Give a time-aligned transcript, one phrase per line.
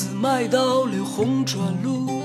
[0.00, 2.22] 子卖到了红砖路。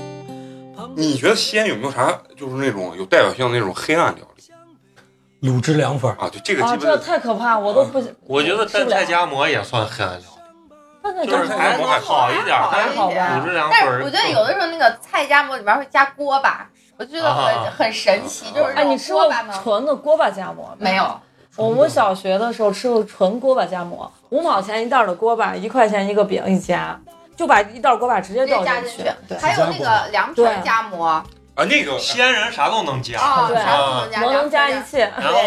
[0.94, 6.26] 你觉得西安有没有啥就是那种有代表性的那种黑暗料理卤汁凉粉，啊？
[6.32, 8.02] 对，这个啊，这基本太可怕，我都不。
[8.26, 13.82] 我觉得吃不了蘸菜夹馍也算黑暗料理，但是就是还能好一点，还好吧卤汁凉但。
[13.82, 16.66] 是我觉得有的时候那个菜夹馍里边会加锅巴，
[16.96, 19.30] 我觉得很、啊很神奇，就是哎，你吃过？
[19.62, 21.20] 纯的锅巴夹馍没有，
[21.56, 26.98] 我们小学的时候吃过纯锅巴夹馍，五毛钱一袋的锅巴，一块钱一个饼一夹，
[27.36, 29.04] 就把一袋锅巴直接倒进去。
[29.28, 35.12] 对，还有那个凉皮儿夹馍啊，那个西安人啥都能加，啊，对啥都能加，馍能加一凉皮切。
[35.18, 35.40] 然后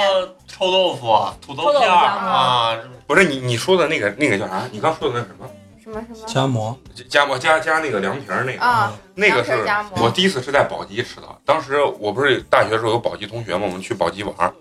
[0.47, 4.61] 臭豆腐、土豆片啊，不是你你说的那个那个叫啥？
[4.71, 5.49] 你刚说的那什么？
[5.83, 6.77] 什么什么夹馍，
[7.09, 8.61] 夹馍加加那个凉皮儿那个。
[8.63, 9.51] 啊，那个是
[9.95, 11.27] 我第一次是在宝鸡吃的。
[11.45, 14.53] 当时我不是大学的时候有宝鸡同学嘛，我们去宝鸡玩儿。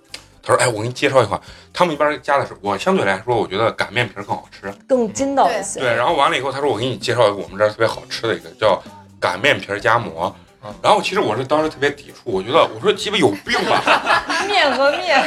[0.49, 1.39] 他说：“哎，我给你介绍一款，
[1.75, 4.73] 他们一般加的是我相对来说，我觉得擀面皮儿更好吃。
[4.89, 5.79] 更筋道一些。
[5.81, 8.83] 对，然后完了以后，他说我给你介绍一个我们这儿特别好吃的一个叫
[9.21, 10.73] 擀面皮儿夹馍嗯。
[10.83, 13.83] 然后其实我是当时特别抵触，我觉得我说鸡巴有病吧，
[14.49, 15.23] 面和面，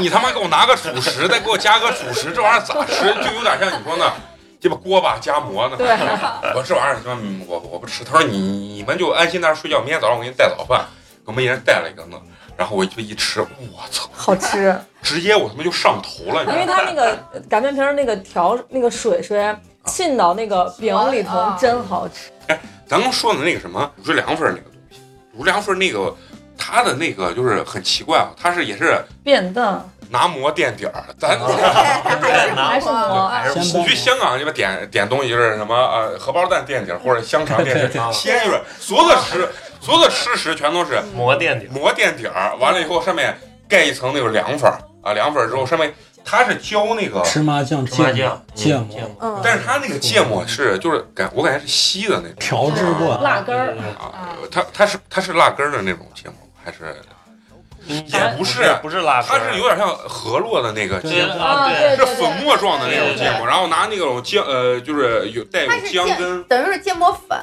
[0.00, 3.04] 你他妈给我拿个主食，再给我加个主食，这玩意儿咋吃？
[3.22, 4.10] 就有点像你说那
[4.58, 5.76] 鸡巴锅巴夹馍呢。
[5.76, 5.86] 对，
[6.56, 8.02] 我这玩意儿他妈嗯我我不吃。
[8.04, 10.86] 他说你你们就安心在那儿睡觉，明天早上我给你带早饭，
[11.26, 12.16] 给我们一人带了一个呢。
[12.56, 13.46] 然后我就一吃，我
[13.90, 16.44] 操，好吃，直接我他妈就上头了？
[16.44, 17.16] 因为它那个
[17.48, 19.54] 擀面皮儿那个调那个水水
[19.86, 22.30] 浸到那个饼里头啊，真好吃。
[22.48, 25.00] 哎咱刚说的那个什么卤汁凉粉儿那个东西，
[25.36, 26.14] 卤汁凉粉儿那个
[26.58, 31.38] 它的那个就是很奇怪啊，它是也是变蛋拿馍垫底儿，咱。
[31.40, 39.48] 还是馍，还是先你去香港，你们点点东西就是什么呃荷包蛋垫底儿或者香肠垫底儿，西安就是所有的吃
[39.82, 41.66] 所有的吃食全都是磨垫底。
[41.66, 43.36] 磨垫底儿，完了以后上面
[43.68, 45.92] 盖一层那个凉粉儿啊，凉粉儿之后上面
[46.24, 56.94] 它是浇那个，芝麻酱芝麻芥末酱、芥嗯末嗯，但是它那个芥末是就是感我感觉是稀的那种调制过，辣根儿，啊，它它是它是辣根儿的那种芥末还是
[57.88, 61.34] 也不是不是辣根它，是有点像河洛的那个芥末。
[61.96, 67.36] 是粉末状的那种芥末，然后拿那种姜呃，就是有带有姜根，等于是芥末粉，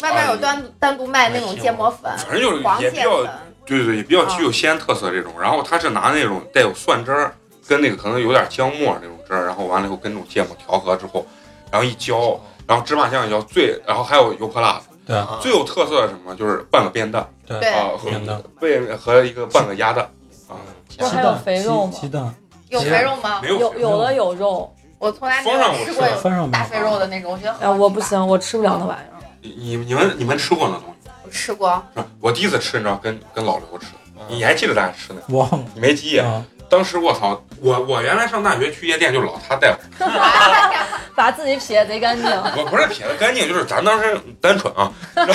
[0.00, 3.22] 外面有单单独卖那种芥末粉，反正就是黄也比较。
[3.64, 5.32] 对对对，也比较具有西安特色这种。
[5.40, 7.32] 然后他是拿那种带有蒜汁儿，
[7.68, 11.24] 跟那个可能有点姜末那种汁儿，然后完了以后跟那种芥末调和之后，
[11.70, 16.34] 然后一浇，然后芝麻酱一浇，最然后还有油泼辣子，对啊最有特色的什么？
[16.34, 20.04] 就是半个便蛋对对啊，和便蛋被和一个半个鸭蛋
[20.48, 20.58] 啊，
[20.98, 22.08] 不是还有肥肉吗鸡？
[22.08, 22.34] 蛋，
[22.68, 23.48] 有肥肉吗没？
[23.48, 29.11] 有有有的有肉，我从来没有吃过吃翻上面大肥肉的那种，我觉得哎，好我不行，我吃不了那玩意儿。
[29.42, 31.14] 你你你们你们吃过那东西吗？
[31.24, 32.02] 我吃过，是？
[32.20, 33.86] 我第一次吃，你知道，跟跟老刘吃
[34.28, 35.22] 你还记得咱俩吃的？
[35.36, 36.18] 忘了你没记忆？
[36.18, 40.06] 啊，当时我操，我我原来上大学去夜店就老他带我，
[41.16, 42.24] 把自己撇贼干净。
[42.56, 44.92] 我不是撇的干净，就是咱当时单纯啊。
[45.14, 45.26] 然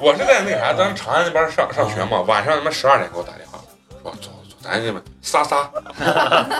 [0.00, 3.58] 我是在那啥，咱长安那边上上学嘛，晚上他妈十二点给我打电话，
[4.02, 4.30] 说走走，
[4.62, 5.70] 咱这么撒撒。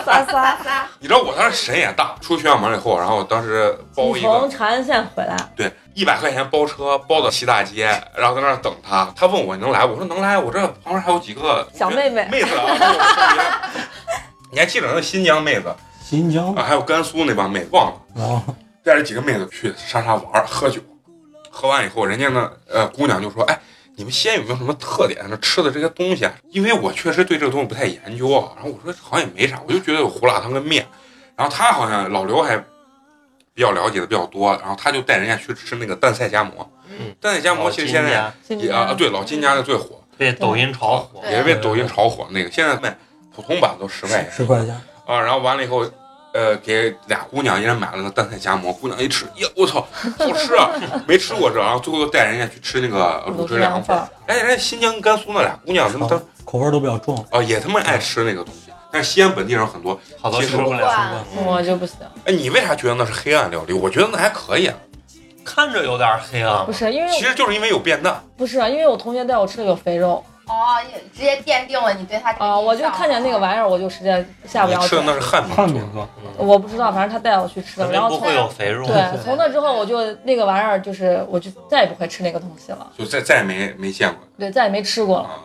[0.05, 0.87] 撒撒。
[0.99, 9.11] 你知道我当时神也大，出学校门以后，然后当时包你一个从长安县回来，对一百块钱包车包到西大街，然后在那儿等他。
[9.15, 13.69] 他问我能来，我说能来，我这旁边还有几个小妹妹妹子啊。
[14.51, 18.01] 你还记得那新疆妹子新疆，啊，还有甘肃那帮妹子，忘了。
[18.15, 18.41] 然后
[18.83, 20.79] 带着几个妹子去沙沙玩喝酒，
[21.49, 23.59] 喝完以后，人家那呃姑娘就说：“哎，
[23.95, 25.25] 你们西安有没有什么特点？
[25.29, 26.33] 那吃的这些东西啊？
[26.51, 28.51] 因为我确实对这个东西不太研究啊。
[28.55, 30.85] 然后我说好像也没啥，我就觉得有胡辣汤跟面。
[31.35, 32.63] 然后他好像老刘还
[33.53, 36.69] 比较了解的比较多，然后他就带人家去吃那个蛋菜夹馍。
[36.89, 42.95] 嗯，蛋菜夹馍其实现在今也啊对老金家的最火，被抖音炒火，也是被抖音炒火那个，现在卖
[43.35, 44.31] 普通版都十块钱。
[44.31, 44.69] 十块钱，
[45.05, 45.85] 啊，然后完了以后，
[46.33, 50.71] 呃，给俩姑娘一人买了个蛋菜夹馍，姑娘一吃，呀，我操，好吃啊！
[51.07, 54.07] 没吃过这，然后最后又带人家去吃那个卤汁凉粉儿。
[54.25, 59.99] 哎，人家新疆、甘肃那俩姑娘，他们都口味都比较重，啊也他妈爱吃那个东西，但是西安本地人很多。
[60.21, 60.69] 好多接受吃不
[61.49, 63.73] 我就不行，哎，你为啥觉得那是黑暗料理？
[63.73, 64.75] 我觉得那还可以啊，
[65.43, 68.23] 看着有点黑暗不，是因为其实就是因为有变蛋。
[68.37, 70.53] 不是因为我同学带我吃的有肥肉，哦，
[70.93, 75.03] 也直接奠定了你对他这个啊，我就看见那个玩意儿，我就直接下不了吃的。
[75.05, 76.07] 那是汉民做的，汉民做，
[76.37, 78.85] 我不知道，反正他带我去吃的，然后不会有肥肉。
[78.85, 85.25] 对，从那之后我就那个玩意儿就是我就再也不会吃那个东西了，就再再也没没见过对，再也没吃过了。
[85.25, 85.39] 啊。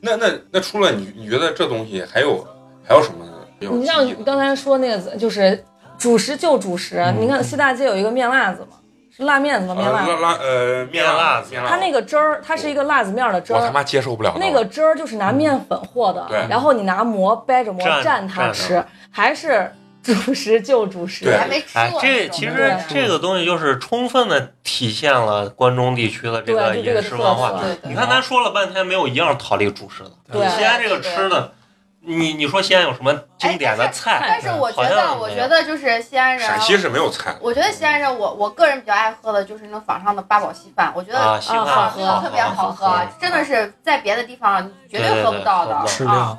[0.00, 2.44] 那那那除了你，你觉得这东西还有
[2.90, 3.24] 还有什么
[3.60, 5.64] 比较你像你刚才说那个就是
[5.96, 7.14] 主食就主食，嗯。
[7.20, 8.78] 你看西大街有一个面辣子嘛，
[9.16, 9.76] 是辣面子吗？
[9.76, 11.54] 面呃辣子，辣辣呃面面辣子。
[11.68, 13.60] 它那个汁儿，它是一个辣子面儿的汁儿。
[13.60, 16.44] 我他妈接受不了那个汁儿就是拿面粉和的，对。
[16.50, 19.70] 然后你拿馍掰着馍蘸蘸它吃，还是
[20.02, 21.26] 主食就主食。
[21.26, 21.38] 对。
[21.38, 27.62] 还没吃哎，这其实这个东西就是充分的体现了关中地区的这个饮食文化。
[27.82, 30.10] 你看，咱说了半天，没有一样逃离主食的。
[30.32, 30.48] 对。
[30.48, 31.52] 西安这个吃的，
[32.02, 34.24] 你你说西安有什么经典的菜？
[34.26, 46.38] 但是我觉得，我觉得就是西安人，陕西是没有菜，我觉得西安人，我我个人比较爱喝的就是那种坊上的八宝稀饭，我觉得啊，西啊饭啊，那个特别好喝，真的是在别的地方你绝对喝不到的啊。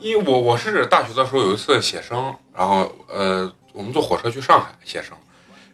[0.00, 5.14] 因为我我是大学的时候有一次写生，然后呃，我们坐火车去上海写生，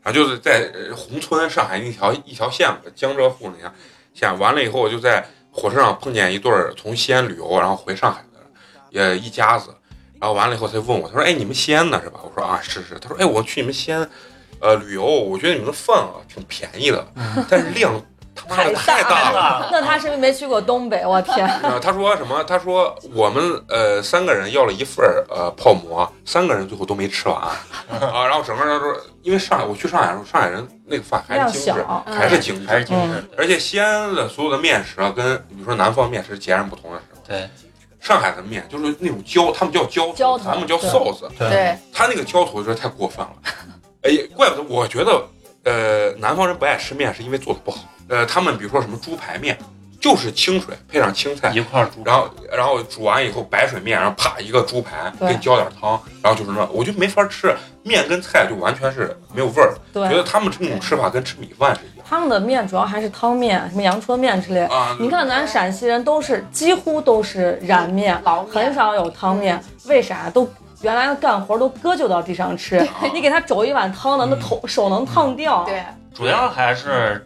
[0.03, 3.73] 然后就是在呃宏村上海那条一条线嘛，江浙沪那条
[4.13, 8.23] 线，完了以后我就在火车上碰见一对儿从西安旅游然后回上海
[8.93, 9.69] 的，也一家子，
[10.21, 14.09] 然后完了以后他就问我，他说：“哎，你们西安的是吧？”我说：“啊，是是。”他说：“哎，我去你们西安，
[14.61, 17.07] 呃，旅游，我觉得你们的饭啊挺便宜的，
[17.49, 17.93] 但是量
[18.49, 21.05] 太大了。”那他是不是没去过东北？
[21.05, 21.47] 我天！
[21.63, 22.43] 呃，他说什么？
[22.45, 27.37] 他说我们呃三个人要了一份儿呃泡馍，三个人最后都没吃完
[28.01, 28.27] 啊。
[28.27, 33.25] 然后整个人说因为上海，我去上海的时候，上海人那个饭还是精致，还是精致，还是精致。
[33.37, 37.51] 而且西安的所有的面食啊，跟比如说南方面食截然不同的是，对，
[38.01, 40.91] 上海的面就是那种浇，他们叫浇咱们叫对。
[40.91, 43.33] sauce，对，他那个浇头就是太过分了。
[44.03, 45.23] 哎，怪不得我觉得
[45.65, 47.85] 呃南方人不爱吃面是因为做的不好。
[48.09, 49.57] 呃，他们比如说什么猪排面，
[50.01, 52.03] 就是清水配上青菜，一块儿煮。
[52.05, 57.55] 然后然后煮完以后白水面，然后啪一个猪排，对给你浇点汤，然后就是那，我就没法吃，
[57.85, 64.63] 面跟菜就完全是没有味儿，觉，得他们这种吃法跟吃米饭是一样他们的面主要还是汤面，什么阳春面之类。
[64.65, 64.97] 啊。
[64.99, 70.29] 你看咱陕西人都是几乎都是燃面，面很少有汤面，为啥？
[70.29, 70.49] 都
[70.81, 72.85] 原来的干活都搁就到地上吃，
[73.15, 75.63] 你给他肘一碗汤的，那头手能烫掉。
[75.63, 77.25] 对，主要还是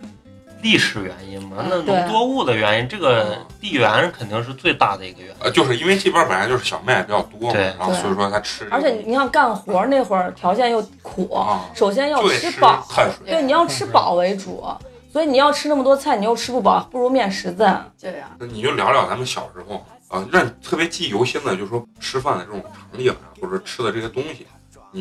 [0.64, 5.36] 历史原因嘛，那对农作物的原因，这个地缘肯定是最大的一个原因。
[5.40, 12.82] 呃，就是因为这边本来就是小麦比较多嘛，对然后所以说他吃而且你像干活那会儿条件又苦，啊，首先要吃吃饱，
[13.26, 14.64] 对，你要吃饱为主，
[15.12, 17.84] 所以你要吃那么多菜，你又吃不饱，不如面食赞。
[18.00, 18.30] 对呀。
[18.38, 24.46] 那你就聊聊咱们小时候啊，让你特别记忆犹新的，就是说吃饭的这种场景啊，或者吃的这些东西，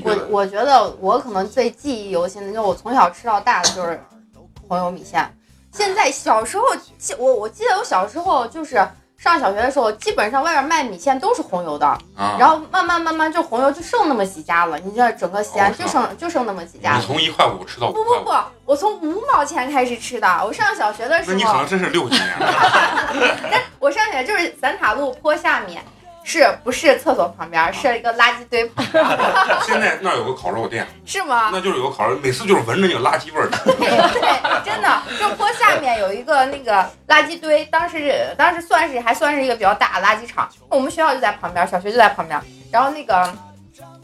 [0.03, 0.27] 我？
[0.29, 4.03] 我觉得我可能最记忆犹新的，就是我从小吃到大的就是
[4.67, 5.25] 红油米线。
[5.73, 6.63] 现在小时候
[6.97, 8.75] 记我我记得我小时候就是
[9.17, 14.77] 上小学的时候，基本上外面卖米线都是红油的，啊，然后慢慢慢慢就红油就剩那么几家了。
[14.79, 16.99] 你这整个西安哦就剩就剩那么几家了。
[16.99, 18.31] 你从一块五吃到五不不，不，
[18.65, 20.27] 我从五毛钱开始吃的。
[20.45, 22.33] 我上小学的时候那你可能，真是六几年
[23.51, 23.61] 但。
[23.79, 25.83] 我上学就是三塔路坡下面，
[26.23, 29.03] 是不是厕所旁边，是一个垃圾堆旁边，
[29.65, 31.49] 现在那儿有个烤肉店，是吗？
[31.51, 33.49] 那就是有个烤肉，每次就是闻着那个垃圾味儿。
[33.77, 42.39] 对，真的，这坡下面有一个那个垃圾堆，当时当时算是还算是一个比较大的垃圾场，我们学校就在旁边，小学就在旁边。
[42.71, 43.29] 然后那个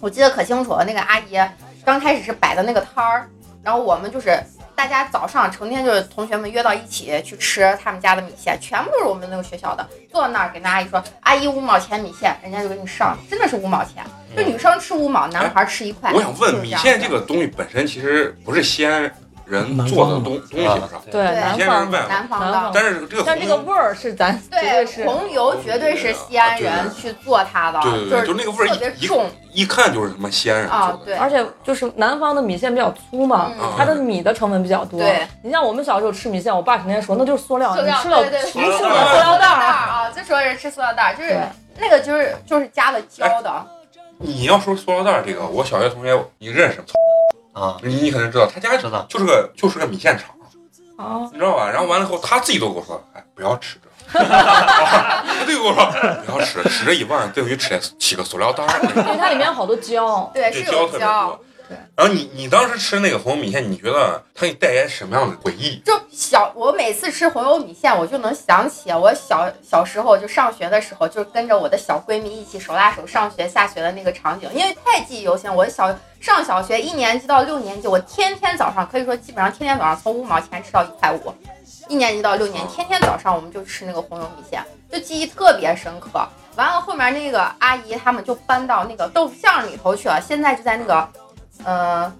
[0.01, 1.39] 我记得可清楚了，那个阿姨
[1.85, 3.29] 刚开始是摆的那个摊儿，
[3.63, 4.37] 然后我们就是
[4.79, 14.05] 大家早上成天就是同学们约到一起去吃他们家的米线，全部都是我们那个学校的，坐那儿给那阿姨说，阿姨五毛钱米线，人家就给你上，真的是五毛钱，
[14.37, 16.13] 就女生吃五毛，男孩吃一块。
[16.13, 19.13] 我想问，米线这个东西本身其实不是西安
[19.49, 20.89] 人做的东东西是吧？
[21.05, 22.71] 对，对南先方的，是外南方的。
[22.73, 25.05] 但是这个但这个味儿是咱绝对。
[25.05, 30.83] 红油绝对是西安人去做它的，对对对，就就那个味儿特别一重一一看就是他妈西安人做，的。
[30.83, 34.99] 啊对，而且就是南方的米线比较粗嘛，嗯它的米的成分比较多。
[34.99, 39.65] 对，你像我们小时候吃米线，我爸成天说那就是塑料，你吃了对对无数的塑塑料料袋儿。
[39.65, 41.37] 啊，就说是吃塑料袋儿，就是
[41.79, 43.65] 那个就是就是加了胶的，
[44.17, 46.85] 你要说塑料袋儿这个，我小学同学你认识吗？
[47.53, 50.29] 啊，你你肯定知道，他家知道就是个就是个米线厂，
[50.97, 51.69] 啊，你知道吧？
[51.69, 53.89] 然后完了以后，他自己都跟我说，哎，不要吃这。
[54.11, 55.85] 他自己跟我说，
[56.25, 58.79] 不要吃，吃这一碗等于吃七个塑料袋儿。
[58.81, 60.29] 因为它里面有好多胶。
[60.33, 61.45] 对，是有胶特别胶多。。
[61.69, 65.79] 对然后你你当时吃那个红油米线，你觉得它给你带来什么样的回忆？
[65.85, 75.53] 就小，我每次吃红油米线，我就能想起我小小时候就上学的时候，就跟着我的小闺蜜一起手拉手上学下学的那个场景，因为太记忆犹新。
[75.53, 81.33] 我小上小学一年级到六年级，我天天早上可以说基本上天天早上从五毛钱吃到一块五，
[81.87, 84.63] 一年级到六年，天天早上我们就吃那个红油米线。
[84.91, 86.27] 就记忆特别深刻。
[86.55, 91.07] 完了后面那个阿姨他们就搬到那个豆腐巷里头去了，现在就在那个，
[91.65, 92.11] 呃，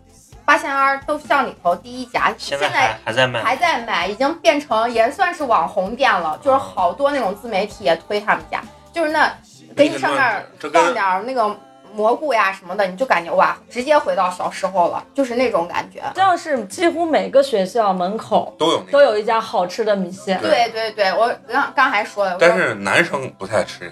[0.45, 9.31] 八仙庵豆腐巷里头第一家，现在在还还在卖，还在卖，已经变成也算是网红店了，就是好多那种自媒体也推他们家，就是那
[9.75, 11.55] 给你上面放点那个
[11.93, 16.01] 蘑菇呀什么的，你就感觉哇，直接回到小时候了，就是那种感觉。
[16.13, 23.91] 这样是几乎每个学校门口都有那个，都有一家好吃的米线，对对对，我刚刚还说了，但是男生不太吃。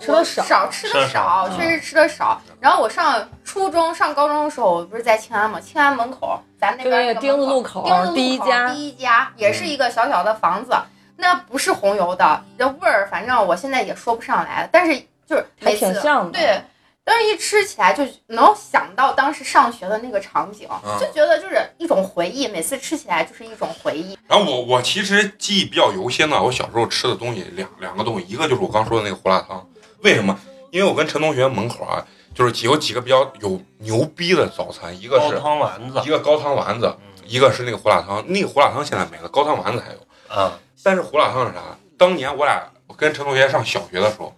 [0.00, 0.42] 吃的少。
[0.42, 2.40] 少吃的少，少确实吃的少。
[2.58, 10.72] 然后我上初中、上高中的时候，我不是在庆安嘛，庆安门口，咱那边就是那个丁字路口丁字路口第一家第一家也是一个小小的房子，
[11.16, 16.60] 那不是红油的，这味儿反正我现在也说不上来，但是就是还每次挺像的对。
[17.02, 24.16] 但是一吃起来就能想到当时上学的那个场景，嗯就觉得就是一种回忆，每次吃起来就是一种回忆。
[24.28, 29.66] 然后我我其实记忆比较犹新的，我小时候吃的东西两两个东西，一个就是我刚说的那个胡辣汤，
[30.02, 30.38] 为什么？
[30.70, 36.94] 因为我跟陈同学门口啊，就是有几个比较有牛逼的早餐，一个高是汤丸子一个高汤丸子，
[37.26, 38.24] 一个是那个胡辣汤。
[38.28, 39.98] 那个胡辣汤现在没了，高汤丸子还有。
[40.40, 40.52] 啊，
[40.82, 41.60] 但是胡辣汤是啥？
[41.98, 44.32] 当年我俩我跟陈同学上小学的时候，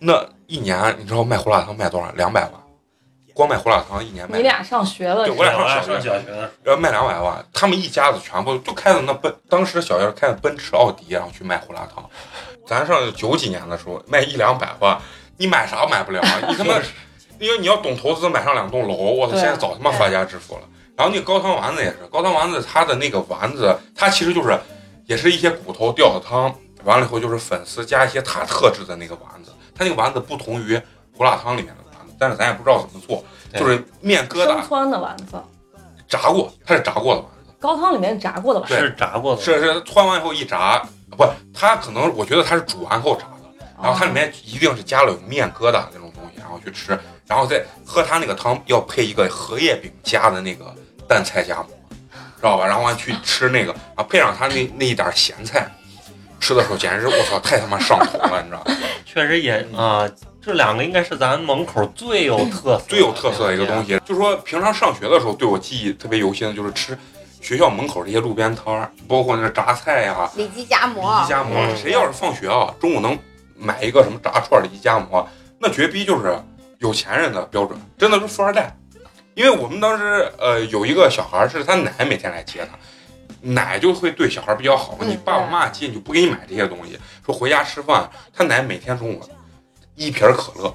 [0.00, 2.10] 那一年你知道卖胡辣汤卖多少？
[2.16, 2.52] 两百万，
[3.32, 12.04] 光卖胡辣汤一年卖你俩上学了对，我俩上上小学小学的要卖两百万，他们一家子全部就开的那奔，当时小学开的奔驰、奥迪，然后去卖胡辣汤。
[12.66, 14.98] 咱上九几年的时候卖一两百万，
[15.36, 16.40] 你买啥买不了啊？
[16.48, 16.74] 你他妈，
[17.38, 20.62] 因为你要懂投资，买上两栋楼，我操，现在早他妈发家致富了。
[20.96, 24.58] 然后那个高汤丸子也是，高汤丸子它的那个丸子，它其实就是
[25.06, 30.78] 也是一些骨头吊的汤，完了以后就是粉丝加一些它特制的那个丸子，它那个丸子不同于
[31.16, 33.24] 胡辣汤里面的丸子，但是咱也不知道怎么做，
[33.58, 35.42] 就是面疙瘩生汆的丸子，
[36.06, 37.54] 炸过，它是炸过的丸子。
[37.58, 40.82] 高汤里面炸过的丸子，是炸过的，是是，汆完以后一炸，
[41.16, 50.74] 不，它可能我觉得它是煮完后炸的，然后它里面一定是加了有面疙瘩那种东西，然后去吃，然后再喝它那个汤要配一个荷叶饼加的那个
[51.08, 51.68] 蛋菜夹馍，
[52.36, 52.66] 知道吧？
[52.66, 55.70] 然后完去吃那个，啊配上它那那一点咸菜，
[56.38, 58.76] 吃的时候简直是我操，太他妈上头了，你知道吗？
[59.04, 60.08] 确实也啊，
[60.40, 63.84] 这两个应该是咱门口最有特色、最有特色的一个东。
[63.84, 66.96] 西，就说平常上学的时候，对我记忆特别犹新的就是吃
[67.40, 71.02] 学校门口这些路边摊儿，包括那个炸菜呀、里脊夹馍。
[71.02, 71.76] 里馍脊，夹馍，嗯。
[71.76, 73.18] 谁要是放学啊，中午能
[73.56, 75.26] 买一个什么炸串儿里脊夹馍，
[75.58, 76.38] 那绝逼就是
[76.78, 78.76] 有钱人的标准，真的是富二代。
[79.34, 82.78] 因为我们当时呃有一个小孩儿是他奶每天来接他，
[83.40, 89.22] 奶就会对小孩儿比较好你爸爸妈妈接你就不给你买这些东西，说回家吃饭，他奶每天中午
[89.94, 90.74] 一瓶可乐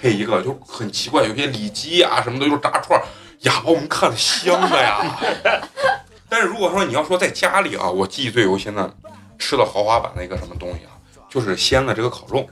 [0.00, 3.04] 配一个就很奇怪，有些里脊啊什么的，就是炸串儿
[3.40, 5.18] 呀，把我们看的香的呀。
[6.28, 8.94] 但是如果说你要说在家里啊，我记忆最犹新的
[9.38, 10.92] 吃的豪华版的一个什么东西啊，
[11.30, 12.46] 就是西安的这个烤肉。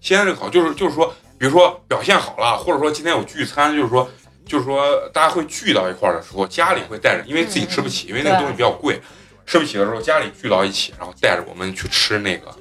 [0.00, 4.10] 西安这个烤就是就是说，比如说表现好了，或者说今天有聚餐，就是说
[4.44, 9.00] 就是说大家会聚到一块儿的时候，家里会带着，因为自己吃不起，因为那个东西比较贵，
[9.46, 12.54] 吃不起的时候，家里聚到一起，然后带着我们去吃那个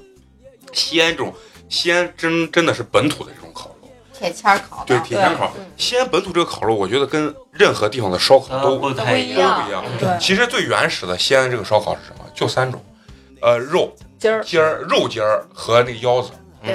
[0.72, 1.34] 西安这种
[1.68, 3.32] 西安真真的是本土的。
[4.22, 9.84] 铁签儿烤对，铁签烤嗯，西安本土这个烤肉，我觉得跟任何地方的烧烤呃都不太一都样不一样。
[10.00, 12.26] 对其实最原始的西安这个烧烤是什么？
[12.36, 12.80] 就三种，
[13.42, 16.30] 呃，肉筋儿筋儿、肉筋儿和那个腰子，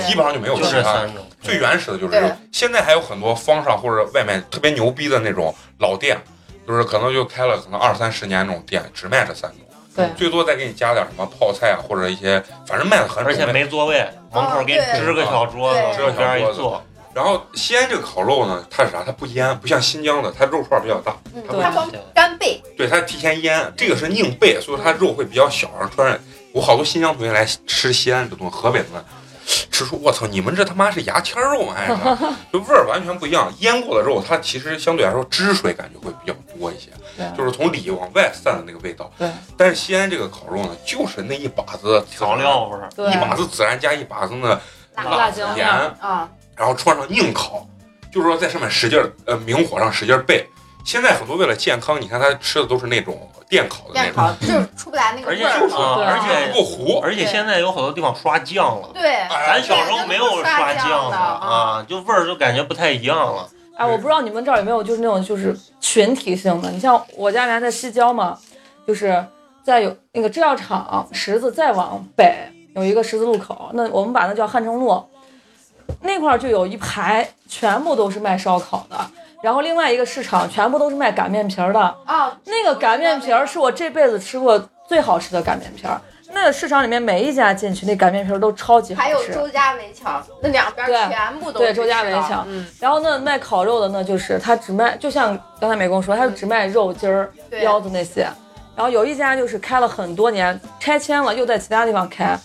[0.04, 0.70] 基本上就没有其他。
[0.72, 1.24] 这三种。
[1.40, 2.28] 最原始的就是对肉。
[2.50, 6.20] 现在还有很多方上或者外面特别牛逼的那种老店，
[6.66, 9.60] 就是可能就开了可能二三十年那种店，只卖这三种。
[9.94, 16.84] 对最多再给你加点什么泡菜啊，或者一些反正卖的很而且没座位，门口给你支个小桌子，对中间一坐，
[17.16, 19.02] 然后西安这个烤肉呢，它是啥？
[19.02, 25.70] 它不腌，不像新疆的，它肉串比较大，嗯它光干贝，对，它提前腌，这个是硬贝，所以它肉会比较小。
[25.80, 26.20] 然后突然，
[26.52, 29.02] 我好多新疆同学来吃西安这东西，河北的们
[29.70, 31.72] 吃出我操，你们这他妈是牙签肉吗？
[31.74, 32.14] 还是啥？
[32.52, 33.50] 就味儿完全不一样。
[33.60, 36.90] 腌过的肉，它其实相对来说汁水感觉会比较多一些，
[37.34, 39.10] 就是从里往外散的那个味道。
[39.16, 42.90] 对但是西安这个烤肉呢，就是那一把子调，料味儿。
[43.10, 44.60] 一把子孜然加一把子那
[45.04, 45.68] 辣椒面盐，
[46.00, 47.66] 啊，然后穿上硬烤，
[48.12, 50.44] 就是说在上面使劲儿，呃，明火上使劲儿焙。
[50.84, 57.00] 现在很多为了健康，你看他吃的都是那种电烤的那种，电烤就是出不来那个而且味儿就是啊，对而不且不糊。
[57.00, 61.46] 而且现在有好多地方刷酱了，对，哎咱小时候没有刷酱的啊。
[61.46, 63.48] 啊，就味儿就感觉不太一样了。
[63.76, 68.38] 哎，我不知道你们这儿有没有就是那种就是群体性的，你像我家原来在西郊嘛，
[68.86, 69.26] 就是
[69.64, 72.32] 在有那个制药厂十字再往北
[72.76, 75.04] 有一个十字路口，那我们把那叫汉城路，
[76.00, 78.96] 那块儿就有一排全部都是卖烧烤的，
[79.42, 86.00] 然后另外一个市场全部都是卖擀面皮儿的，啊，那个擀面皮儿是我这辈子吃过最好吃的擀面皮儿。
[86.32, 89.08] 那市场里面每一家进去，那擀面皮儿都超级好吃。
[89.08, 98.28] 还有周家围墙，那两边全部都是对周家围墙嗯，然后那，卖烤肉的呢，就是他只卖，就像刚才美工说，他只卖肉筋儿、对腰子那些。
[98.74, 102.38] 然后有一家就是开了很多年，拆迁了，又在其他地方开。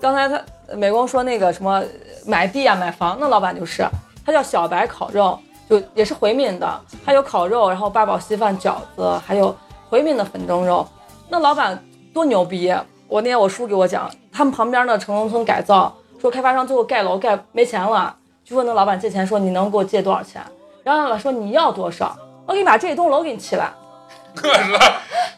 [0.00, 0.40] 刚才他
[0.76, 1.82] 美工说那个什么
[2.26, 3.86] 买地啊、买房，那老板就是，
[4.24, 5.38] 他叫小白烤肉，
[5.68, 9.54] 就也是回民的，还有烤肉，然后八宝稀饭、饺子，还有
[9.88, 10.86] 回民的粉蒸肉。
[11.28, 12.72] 那老板多牛逼！
[13.08, 18.14] 我那天我叔给我讲，他们旁边的城中村改造，说开发商最后盖楼盖没钱了，
[18.44, 20.42] 就问那老板借钱，说你能给我借多少钱？
[20.82, 23.70] 然后老板说你要多少，我给你把这一栋楼给你起来。
[24.34, 24.72] 可是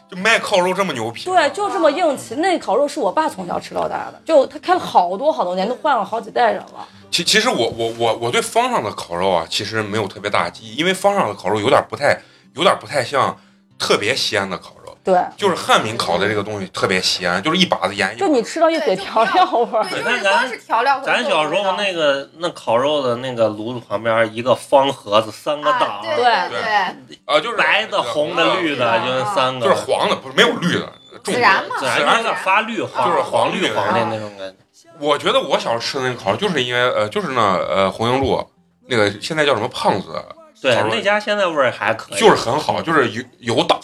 [0.09, 2.35] 就卖烤肉这么牛皮，对，就这么硬气。
[2.35, 6.87] 那烤肉是我爸从小吃到大的，就他开了好多好多年，都换了好几代人了。
[7.09, 12.21] 其其实我我我我对方上的烤肉啊，其实没有特别大的记忆，因为方上的烤肉有点不太
[12.55, 13.35] 有点不太像
[13.79, 14.74] 特别西安的烤肉，
[15.05, 19.85] 对，就是汉民烤的这个东西特别咸，就是一把子盐，就你吃到一嘴调料味儿。
[19.87, 26.59] 对，那咱是调料咱小时候那个那烤肉的那个炉子旁边一个方盒子，三个啊档，对对
[27.07, 29.67] 对，啊，就是白的、红的、绿的，啊就是三个。
[29.67, 30.91] 就是黄的，不是没有绿的，
[31.23, 31.75] 重孜然嘛。
[31.77, 34.05] 自然孜然有点发绿黄，就是黄黄绿绿黄的的。
[34.09, 34.89] 那种感觉。
[34.99, 38.43] 我觉得我小时候吃的那个烤肉，就是因为呃，就是那呃红缨路
[38.87, 40.23] 那个现在叫什么胖子，
[40.61, 43.77] 对那家现在味儿还可以，就是很好，就是油油大，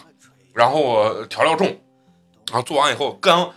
[0.54, 1.68] 然后呃调料重，
[2.48, 3.50] 然后做完以后干，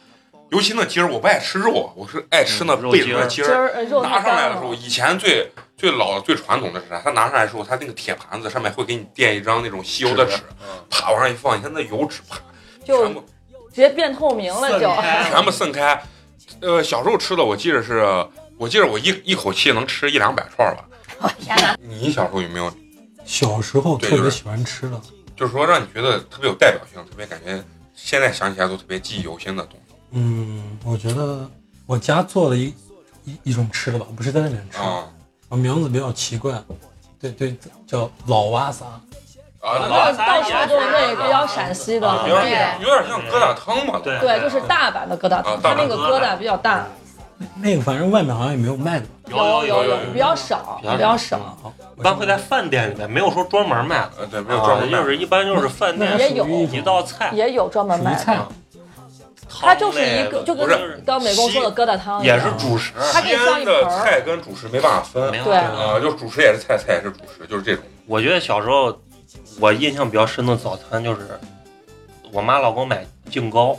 [0.50, 3.84] 尤其那鸡儿，我不爱吃肉，我是爱吃那背里面筋筋儿。
[4.02, 7.00] 拿上来的时候，以前最最老的、最传统的是啥？
[7.02, 12.38] 他拿上来的时候，他那个铁盘子上面会给你垫一张那种吸油的纸，嗯啪往上一放，你看那油脂啪，
[12.84, 13.20] 就全部
[13.70, 14.88] 直接变透明了就。
[15.30, 16.00] 全部渗开。
[16.60, 18.04] 呃，小时候吃的，我记得是，
[18.58, 20.84] 我记得我一一口气能吃一两百串吧。
[21.20, 21.76] 我天哪！
[21.80, 22.72] 你小时候有没有，
[23.24, 25.00] 小时候对就是特别喜欢吃的，
[25.36, 27.62] 就是说让你觉得特别有代表性，特别感觉
[27.94, 29.94] 现在想起来都特别记忆犹新的东西。
[30.12, 31.48] 嗯，我觉得
[31.86, 32.72] 我家做了一
[33.24, 35.04] 一一种吃的吧，不是在那边吃，啊。
[35.50, 36.62] 啊，名字比较奇怪，
[37.20, 37.54] 对对，
[37.86, 39.00] 叫老瓦萨，啊，
[39.60, 42.22] 老那三也到处都是那个比较陕西的。
[42.22, 44.00] 对有点像疙瘩汤嘛。
[44.02, 46.86] 对对，就是大阪的疙瘩啊汤，它那个疙瘩比较大，
[47.60, 49.10] 那个反正外面好像也没有卖的吧。
[49.30, 51.56] 有有有有比较少，比较少。
[51.98, 54.10] 一般会在饭店里面，没有说专门卖的。
[54.20, 58.48] 呃，对，没有专门就是一般就是饭店也有一道菜，也有专门卖属于菜的，
[59.60, 62.92] 它就是一个，就跟不是刚美工说的疙瘩汤也，是主食。
[63.12, 67.84] 它给西安的菜跟主食没办法分没有对啊，就主食也是菜，菜也是主食，就是这种。
[68.06, 68.94] 我觉得小时候
[69.60, 71.20] 我印象比较深的早餐就是
[72.32, 73.78] 我妈老给我买净糕，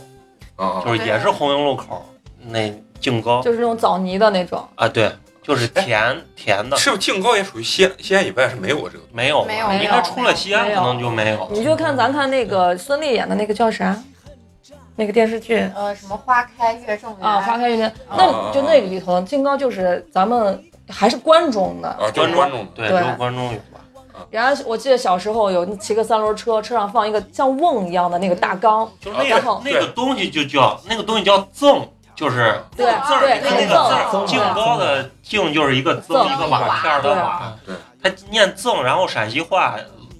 [0.56, 2.04] 啊就是也是红缨路口
[2.48, 4.66] 那净糕就是那种枣泥的那种。
[4.74, 5.10] 啊，对，
[5.42, 7.92] 就是甜甜的，是不是净糕也属于西安？
[7.98, 9.04] 西安以外是没有这个。
[9.12, 11.48] 没有没有应该出了西安可能就没有。
[11.52, 13.96] 你就看咱看那个孙俪演的那个叫啥，
[14.96, 21.88] 那个电视剧呃，什么花开月正圆啊，《花开月正圆》，啊那就那个里头净糕就是咱们还是关中的。
[21.88, 22.66] 啊，就是观众的。
[22.74, 23.80] 对，对只有观众有吧？
[24.30, 37.52] 然后我记得小时候有骑个三轮车，车上放一个像瓮一样的那个大缸，就是那然后个那个东西就叫那个东西叫赠，就是对字儿，对，你看那那个个字儿，赠净糕的净就是一个增，赠一个瓦片儿的瓦。
[37.64, 39.76] 对，他念赠，然后陕西话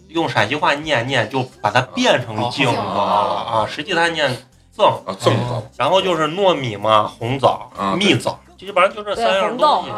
[0.08, 3.66] 用陕西话念念，就把它变成净糕了啊。
[3.66, 4.30] 实际它念
[4.70, 9.90] 赠，啊，赠糕然后就是糯米嘛，红枣啊、蜜枣，基本上就这三样东西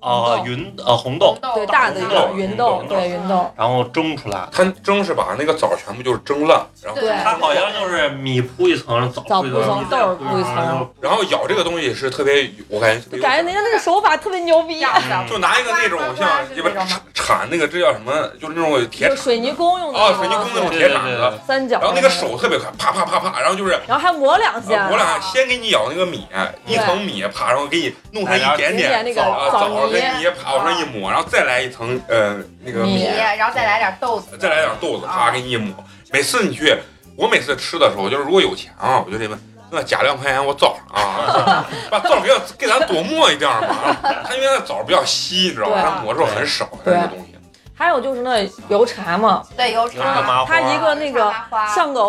[0.00, 4.48] 啊，啊，云呃红豆，对大的一个红芸豆，对芸豆，然后蒸出来。
[4.52, 7.10] 它蒸是把那个枣全部就是蒸烂，然后对。
[7.24, 10.88] 它好像就是米铺一层，枣枣铺铺一层豆儿铺一层。
[11.00, 14.80] 然后咬这个东西是特别，我感觉感觉人家那个手法特别牛逼，
[15.28, 23.78] 就拿一个那种像鸡巴铲铲那个这叫什么，就是那种铁水泥工用的啊，水泥工那种铁铲子，三角，然后那个手特别快，啪啪啪啪，然后就是。
[23.86, 26.26] 然后还磨两下啊，我俩先给你咬那个米，
[26.66, 35.74] 一层米，啪，然后给你弄上一点点那个啊枣枣跟泥泥，啪往上一抹，然后再来一层呃那个米米，然后再来点豆子，再来点豆子，啪给你一抹。
[36.12, 36.76] 每次你去，
[37.16, 39.38] 我每次吃的时候，就是如果有钱啊，我就得问，
[39.70, 43.96] 那加两块钱我枣上啊， 把枣给给咱多抹一点嘛。
[44.24, 45.74] 它因为那枣比较稀，你知道吧？
[45.74, 47.34] 对它抹的时候很少，它那个东西。
[47.78, 51.30] 还有就是那油茶嘛，对，油茶，它一个那个
[51.74, 52.00] 像个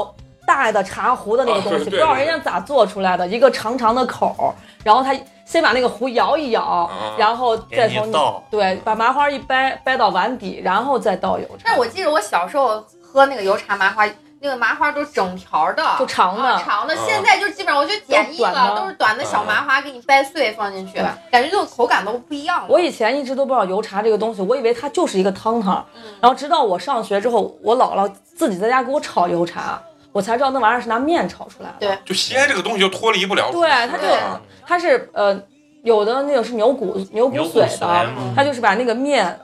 [0.48, 5.14] 大的茶壶的那个东西，不知道人家咋做出来的，一个长长的口儿，然后他
[5.46, 14.08] 先把那个壶摇一摇，然后再从你倒对把麻花一掰掰到碗底，然后再倒油茶但，是我记得我小时候喝那个油茶麻花，
[14.40, 16.96] 那个麻花都是整条的，就长的啊长的。
[16.96, 20.98] 啊现在就基本上我就剪一个都都是短的小麻花，给你掰碎放进去，
[21.30, 22.68] 感觉就口感都不一样了。
[22.70, 25.86] 我以前一直都不知道油茶这个东西，我以为它就是一个汤汤，
[26.22, 29.82] 然后直到我上学之后，我姥姥自己在家给我炒油茶，
[30.18, 31.88] 我我才知道那玩意儿是拿面炒出来的。
[31.88, 33.52] 对就西安这个东西就脱离不了。
[33.52, 35.40] 对它就啊它是呃
[35.84, 39.40] 有的那个是牛骨牛骨髓的，髓嗯它就是把那个面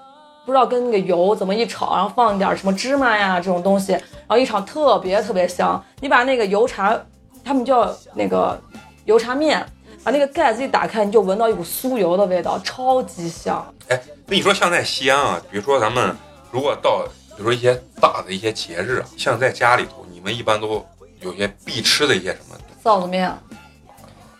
[0.47, 5.79] 不知道跟那个油怎么一炒，然后放一点什么芝麻呀这种东西，然后一炒特别特别香。
[6.01, 6.99] 你把那个油茶，
[7.45, 8.59] 他们叫那个
[9.05, 9.63] 油茶面，
[10.03, 13.63] 把那个盖子一打开，你就闻到一股酥油的味道，超级香。
[13.89, 16.15] 哎那你说像在西安啊，比如说咱们
[16.49, 17.05] 如果到
[17.37, 20.85] 比如说一些大的一些节日啊，像在家里头，你们一般都
[21.19, 23.31] 有些必吃的一些什么臊子面，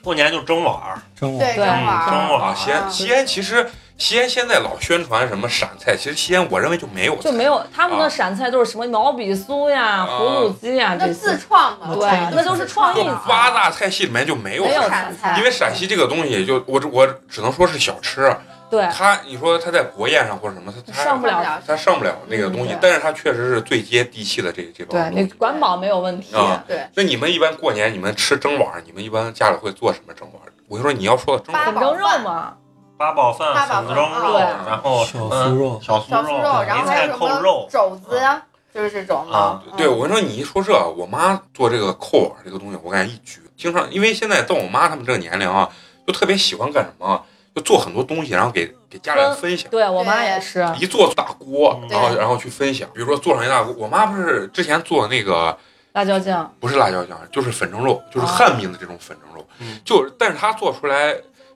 [0.03, 2.55] 过年就蒸碗儿，蒸对，碗对蒸碗儿蒸碗啊？
[2.55, 13.21] 西安西安其实西安现在老宣传什么陕菜，其实西安我认为就没有就没有他们啊的陕菜都是什么毛笔酥呀、葫芦鸡呀这那自，创嘛，对，那都是创意就菜。
[13.27, 18.35] 八大菜系里面就没有没有陕陕菜，因为陕西这个东西就我我只能说是小吃，
[18.73, 21.61] 对，他你说他在国宴上或者什么，它它上不了。
[21.67, 25.23] 他上不了那个东西嗯，但是他确实是最接地气的这这对帮，东西。
[25.23, 26.35] 你管饱没有问题。
[26.35, 30.41] 啊对，那你们一般过年你们吃蒸碗，你们一般家里会做什么蒸碗？
[30.67, 32.53] 我跟你说，你要说到蒸碗，八宝粉蒸肉饭嘛，
[32.97, 38.41] 八宝饭、粉蒸肉，然后小嗯酥肉小酥小酥肉，然后梅菜还有什么扣肉，肘子呀，
[38.73, 39.61] 就是这种啊。
[39.67, 43.39] 嗯对我跟你说，你一说这，我妈做这个扣碗这个东西，我感觉一绝。
[43.55, 45.69] 经常因为现在到我妈他们这个年龄啊，
[46.07, 47.23] 就特别喜欢干什么，
[47.55, 49.69] 就做很多东西，然后给给家人分享。
[49.69, 50.67] 对我妈也是。
[50.79, 52.89] 一做大锅，嗯然后然后去分享。
[52.93, 55.55] 比如说做上一大锅，我妈不是之前做那个
[55.93, 61.15] 辣椒酱，不是辣椒酱，就是粉蒸肉，就是汉民的这种粉蒸肉，嗯就但是她做出来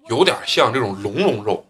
[0.10, 1.66] 有点像这种龙龙肉，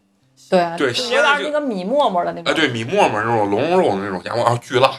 [0.50, 2.54] 对对就现在这有点那个米沫沫的那啊，种。
[2.54, 4.92] 对米沫沫那种龙龙肉的那种，家伙然后巨辣，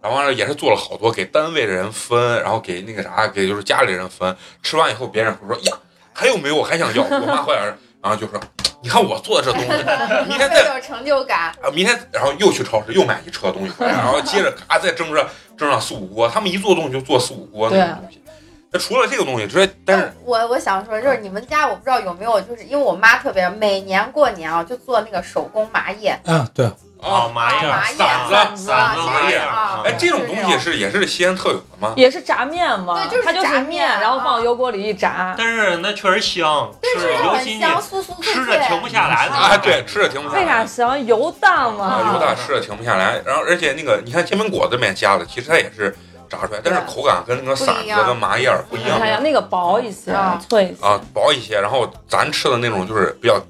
[0.00, 5.76] 然后完了也是做了好多给单位的人分，然后给那个啥给就是家里人分，吃完以后别人会说呀
[6.14, 8.40] 还有没有我还想要，我妈回来 然后就说
[8.80, 9.68] 你看我做的这东西，
[10.28, 11.48] 明天特再有成就感。
[11.60, 18.22] 啊，明天然后又去超市又买一车东西回来，然后接着咔再蒸上蒸上四五锅，他们一做东西就做四五锅那种东西。
[18.70, 31.92] 那除了这个东西，这但是我我想说，就是你们家我不知道有没有，就是因为我妈特别每年过年啊就做那个手工麻叶，啊，对，啊麻叶麻叶馓子馓子麻叶啊，哎，这种东西是是也是西安特有的吗？
[31.96, 35.34] 也是炸面嘛，对就是它就是炸面然后放啊油锅里一炸。
[35.38, 40.40] 但是那确实香，吃是尤其你很香，酥酥脆吃脆，着停不下来的啊，对，吃着停不下来。
[40.40, 41.06] 为啥香？
[41.06, 41.84] 油大嘛。
[41.84, 43.22] 啊，油大吃着停不下来。
[43.24, 45.96] 然后而且那个你看煎饼果子里面加的，其实它也是
[46.28, 51.60] 炸出来，但是口感跟那个馓子跟麻叶儿不一样那个薄一些啊，脆一些，啊，薄一些。
[51.60, 53.40] 然后咱吃的那种就是比较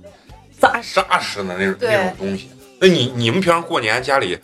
[0.60, 1.00] 扎实。
[1.00, 2.50] 扎实的那种对那种东西。
[2.80, 4.38] 那你你们平常过年家里，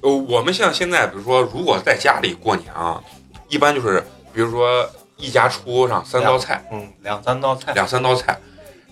[0.00, 3.02] 呃，我们像现在，比如说如果在家里过年啊，
[3.48, 8.38] 一般就是比如说一家出上三道菜，嗯，两三道菜，两三道菜，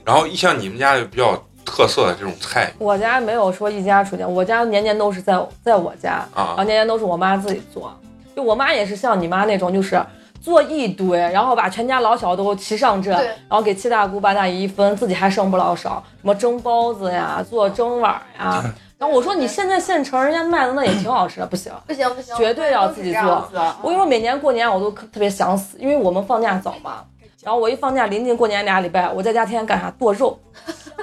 [0.04, 7.98] 然后像你们家就比较特色的这种菜我家没有说一家出钱，我家年年都是在在我家，然啊后年年都是我妈自己做。
[8.36, 10.04] 就我妈也是像你妈那种，就是
[10.44, 16.04] 做一堆，然后把全家老小都齐上阵，然后给七大姑八大姨一分，自己还剩不老少。
[16.20, 18.62] 什么蒸包子呀，做蒸碗呀。
[18.98, 21.72] 然后我说你现在现成，人家卖的那也挺好吃的，不行。
[21.86, 23.22] 不行不行，绝对要自己做
[23.80, 27.04] 我跟你说，每年过年我都特别想死，因为我们放假早嘛。
[27.42, 29.90] 然后我一放假，临近过年俩礼拜，我在家天天干啥？
[29.98, 30.38] 剁肉，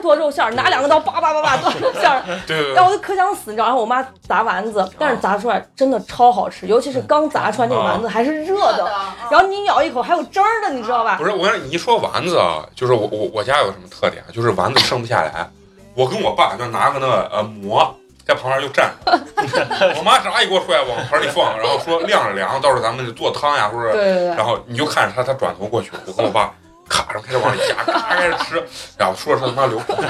[0.01, 3.65] 剁肉馅儿，拿两个刀叭叭叭叭剁肉馅儿，对对然后我就可想死，你知道？
[3.65, 11.25] 然后我妈砸丸子，但是砸出来真的超好吃，尤其是刚砸出来那个丸子还是热的，啊然后你咬一口还有汁儿的，你知道吧不？
[11.25, 14.29] 是，我跟你一说丸子啊，就是我我我家有什么特点啊？
[14.31, 15.49] 就是丸子剩不下来，
[15.95, 19.19] 我跟我爸就拿个那个呃馍在旁边就站着，
[19.97, 26.53] 我妈炸一锅出来往盆里放，然后说晾着凉，到时候咱们就做汤呀，或者对对对然后你就看着他，他转头过去，我跟我爸
[26.91, 28.63] 咔，然后开始往里夹，咔 开始吃，
[28.97, 30.05] 然后说着他妈流口水，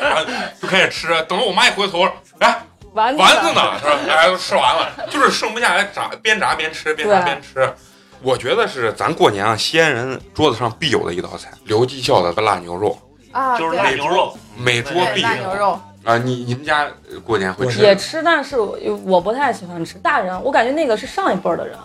[0.00, 0.24] 然 后
[0.60, 2.04] 就开始吃，等到我妈一回头，
[2.40, 3.78] 哎，丸子丸子呢？
[3.78, 3.98] 是吧？
[4.08, 7.72] 哎，都吃完了，就是剩不下来，炸边炸边吃，边炸边吃。
[8.22, 12.98] 我觉得是咱过年啊，西安人桌子上必有的一道菜，刘记孝的辣牛肉，
[13.32, 16.16] 啊，就是对辣牛肉，每桌必有辣牛肉，啊。
[16.18, 17.80] 你你们家呃过年会吃？
[17.80, 19.98] 也吃，但是我我不太喜欢吃。
[19.98, 21.76] 大人，我感觉那个是上一辈儿的人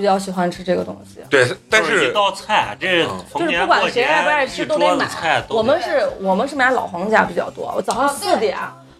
[0.00, 1.20] 比较喜欢吃这个东西。
[1.28, 5.06] 对，但是一道菜，这就是不管谁爱不爱吃都得买
[5.50, 7.70] 我们是我们是买老黄家比较多。
[7.76, 8.56] 我早上四点，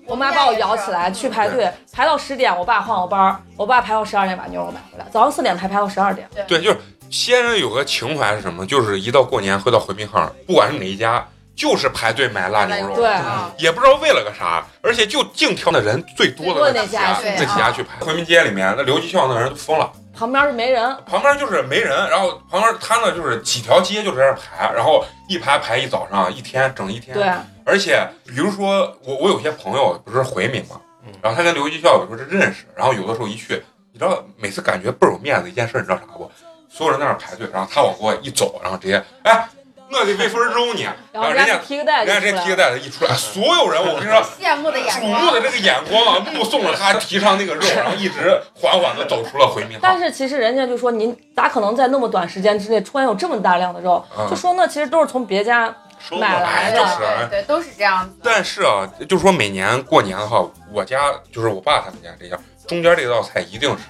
[0.07, 5.07] 我妈把我摇起来去排队，排到十点，我爸换我班儿，我爸排到十二点把牛肉买回来。
[5.11, 6.29] 早上四点排，排到十二点。
[6.47, 6.77] 对，就是
[7.09, 8.67] 西安人有个情怀是什么？
[8.67, 12.95] 就是一到过年回到回民巷，不管是哪一家，就是排队买辣牛肉。
[12.95, 18.05] 对啊也不知道为了个啥，而且就净挑那人最多的那几家那家那几家去排。
[18.05, 27.17] 回民街里面，那刘记孝那人都疯了，旁边是没人，旁边就是没人，然后旁边他那就是几条街就在那排，然后一排排一早上，一天整一天。
[27.17, 27.27] 对，
[27.65, 36.31] 而且比如说我我有些朋友不是回民嘛嗯，然后他跟刘记孝有时候是认识，然后有的时候一去，你知道每次感觉倍儿有面子一件事，你知道啥不？
[36.69, 39.49] 所有人在那儿排队，然后他往过一走，然后直接哎，
[39.93, 42.39] 我的未分钟你， 然后人家人家提个袋人家这。
[42.45, 44.23] 提个袋子一出来，所有人我跟你说。
[44.41, 45.33] 羡慕的眼瞩目。
[45.33, 49.81] 的这个眼光啊，目送着他 提上那个肉，然后一直缓缓的走出了回民巷。
[49.83, 54.05] 但是其实人家就说，您咋可能在那么短时间之内突然有这么大量的肉？
[54.17, 55.75] 嗯就说那其实都是从别家
[56.13, 56.85] 买来的
[57.29, 58.17] 对对，都是这样子。
[58.23, 63.85] 但是啊，就是说每年过年的话，我家就是我爸他们家这家，中间这道菜一定是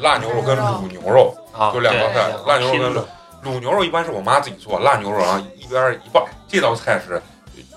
[0.00, 3.08] 腊牛肉跟卤牛肉，啊，就两道菜对腊牛肉跟拼的
[3.44, 7.20] 卤牛肉一般是我妈自己做，辣牛肉然后一边一半，这道菜是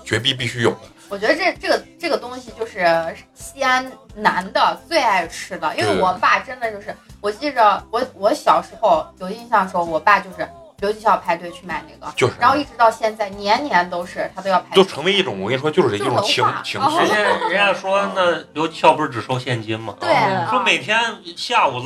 [0.04, 0.78] 绝逼必须有的。
[1.08, 2.86] 我觉得这这个这个东西就是
[3.34, 10.48] 西安男的最爱吃的，因为我爸真的就是，我记着我我小时候有印象的时候，我爸就是
[10.82, 17.14] 留级校排队去买那个，就是然后一直到现在年年都是他都要排队，就成为一种我跟你说，就是一种情情哦人绪。
[17.14, 19.94] 家人家说那留级校不是只收现金吗？
[20.00, 20.98] 对啊说每天
[21.36, 21.80] 下午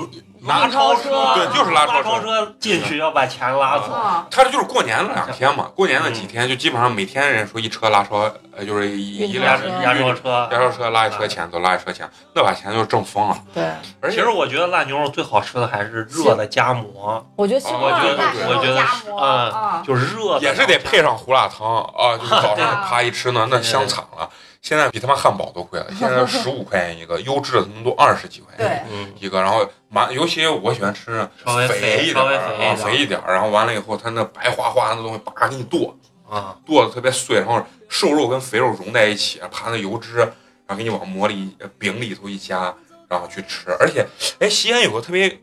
[0.47, 3.93] 拉超车，对就是拉超超车车进去要把钱拉走。
[3.93, 13.37] 嗯，他这就是过年那两天嘛，过年那几天就基本上每天人家说一车拉超，呃，就是一一辆压运车压车车，压车车拉一车钱，都拉一车钱，那把钱就挣疯了。
[13.53, 13.65] 对，
[14.01, 24.29] 而且其实我觉得腊牛肉最好吃的还是热的夹馍，我觉得我觉得我觉得嗯啊，就是热的，也是得配上胡辣汤啊， 就是早上啪一吃呢，那香惨了。
[24.63, 28.89] 现在比他妈汉堡都贵了，现在十五块钱一个，优质的他们都二十几块钱
[29.21, 29.41] 一个。
[29.41, 31.29] 然后蛮，尤其我喜欢吃
[31.69, 33.21] 肥一点儿啊，肥一点。
[33.29, 35.97] 然后完了以后，它那白花花的东西，叭给你剁，
[36.29, 40.31] 啊，剁的特别碎，然后瘦肉跟肥肉融在一起，啪那油脂，然
[40.71, 42.75] 后给你往馍里呃饼里头一夹，
[43.09, 43.71] 然后去吃。
[43.79, 44.05] 而且，
[44.41, 45.39] 哎，西安有个特别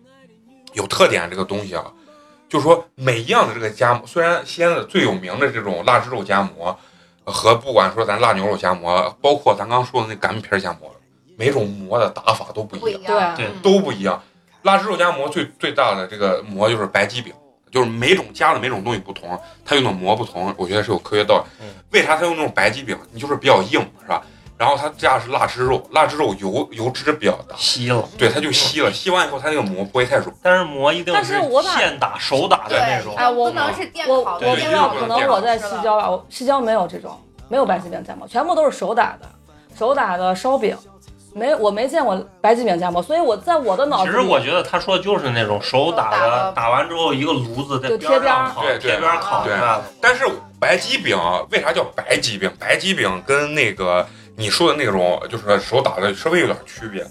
[0.74, 1.86] 有特点这个东西啊，
[2.54, 6.78] 就是说每一样的这个夹馍，虽然西安的最有名的这种腊汁肉夹馍，
[7.24, 10.96] 呃和不管说咱腊牛肉夹馍，包括咱刚说的那擀面皮儿夹馍，
[11.36, 14.22] 每种馍的打法都不不一样，对嗯都不一样。
[14.62, 17.34] 腊汁肉夹馍最最大的这个馍就是白吉饼，
[17.72, 19.36] 就是每种加的每种东西不同，
[19.66, 21.66] 它用的馍不同，我觉得是有科学道理。
[21.66, 22.96] 嗯为啥它用那种白吉饼？
[23.12, 24.22] 你就是比较硬，是吧？
[24.58, 28.08] 然后它加的是腊汁肉，腊汁肉油油脂比较大，吸了。
[28.18, 28.92] 对，它就吸了。
[28.94, 30.34] 吸完以后，它那个馍不会太软。
[30.42, 39.28] 但是馍一定但是我把现打手打的那种，哎我不能是电我烤的，对我不知道，可能我在西是郊吧，我西郊没有这种，没有白吉饼夹馍，全部都是手打的，
[39.78, 40.78] 手打的烧饼，
[41.34, 49.84] 没我没见过白吉饼夹馍，所以我在我的脑子里，其实我觉得他说的就是那种手打手打的，的打完之后一个炉子在就边贴边儿上烤，对对贴边儿烤出对来的。
[50.00, 50.26] 但是
[50.60, 51.18] 白吉饼
[51.52, 52.50] 为啥叫白吉饼？
[52.60, 57.06] 白吉饼跟那个你说的那种就是手打的稍微有点区别，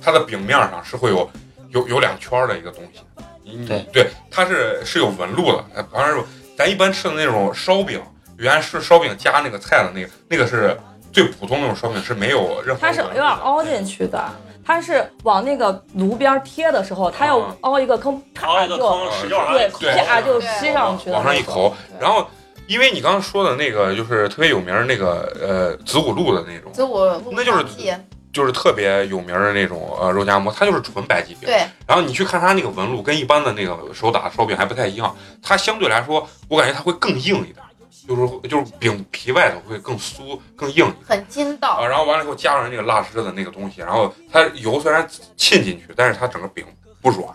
[0.00, 1.28] 它的饼面上是会有
[1.70, 3.00] 有有两圈儿的一个东西。
[3.42, 5.64] 你对对，它是是有纹路的。
[5.74, 6.16] 呃当然，
[6.56, 8.00] 咱一般吃的那种烧饼，
[8.38, 10.78] 原来是烧饼加那个菜的那个，那个是
[11.12, 14.24] 最普通那种烧饼，是没有任何它是有点凹进去的，
[14.64, 22.24] 它是往那个炉边贴的时候，它要啊凹一个坑，啪就对，啪就吸上去了，往上一口，然后。
[22.66, 27.64] 因为你刚刚说的那个就是特别有名儿那个呃子午路的那种，子午路那就是
[28.32, 31.42] 就是特别有名儿的那种呃肉夹馍，它就是纯白吉饼。
[31.46, 37.56] 对，然后你去看它那个纹路，跟一般的那个手打烧饼还不太一样，它相对来说，我感觉它会更硬一点，
[38.08, 46.64] 就是就是饼皮外头会更酥更硬很筋道啊。，然后完了以后加上那个辣汁的那个东西，然后它油虽然沁进去，但是它整个饼
[47.00, 47.28] 不软，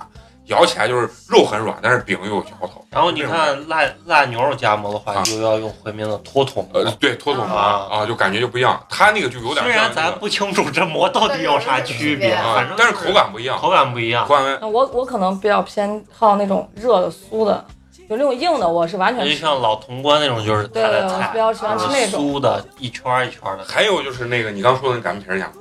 [0.50, 2.86] 咬起来就是肉很软，但是饼又有嚼头。
[2.92, 14.36] 然后你看辣辣牛肉夹馍的话，啊就要用回民的脱筒馍呃，对，脱筒馍啊啊，就感觉就不一样，它那个就有点虽然咱不清楚这馍到底有啥区别，啊反正，但是口感不一样，口感不一样口。
[14.36, 17.64] 感那我我可能比较偏好那种热的酥的，
[18.10, 19.32] 有那种硬的我是完全就。
[19.36, 22.20] 像老潼关那种，就是对对，我它的菜比，较喜欢吃那种。
[22.20, 23.64] 酥的，一圈一圈的。
[23.68, 25.52] 还有就是那个你刚说的那擀面皮儿夹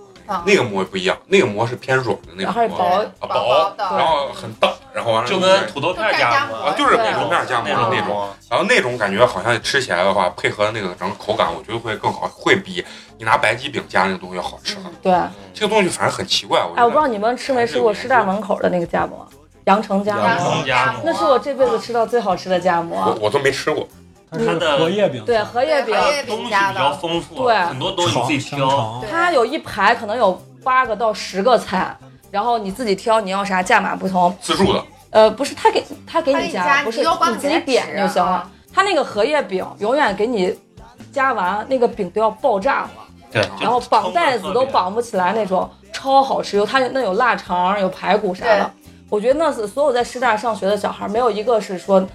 [0.45, 12.85] 那个馍不一样，那个馍是偏软的那然后是种馍，薄薄薄的，然后很大，然后完了就跟土豆片儿夹馍啊，就是对土豆片夹馍那种的那种，然后那种感觉好像吃起来的话，配合那个整个口感，我觉得会更好，会比
[13.17, 14.77] 你拿白吉饼加那个东西要好吃。
[15.03, 15.13] 对，
[15.55, 17.01] 这个东西反正很奇怪，我哎，我不知。
[17.01, 19.27] 道你们吃没吃过师大门口的那个夹馍，
[19.65, 23.19] 阳城夹阳馍，城夹馍那是我这辈子吃到最好吃的夹馍我。
[23.23, 23.89] 我都没吃过，
[24.31, 25.95] 它的荷叶饼，对，荷叶饼，
[26.27, 29.03] 东西比较的，丰富，对很多东西自己挑。
[29.11, 31.97] 它有一排可能有八个到十个菜，
[32.31, 34.37] 然后你自己挑你要啥，价码不同。
[34.41, 38.51] 自助的，呃，不是他给他给你加不是你自己点就行了啊。
[38.75, 40.55] 他那个荷叶饼永远给你
[41.11, 42.91] 加完，那个饼都要爆炸了，
[43.33, 46.57] 对，然后绑带子都绑不起来那种，超好吃。
[46.59, 48.71] 有它那有腊肠，有排骨啥的。
[49.09, 52.07] 我觉得那是所有在师大上学的小孩，没有一个是说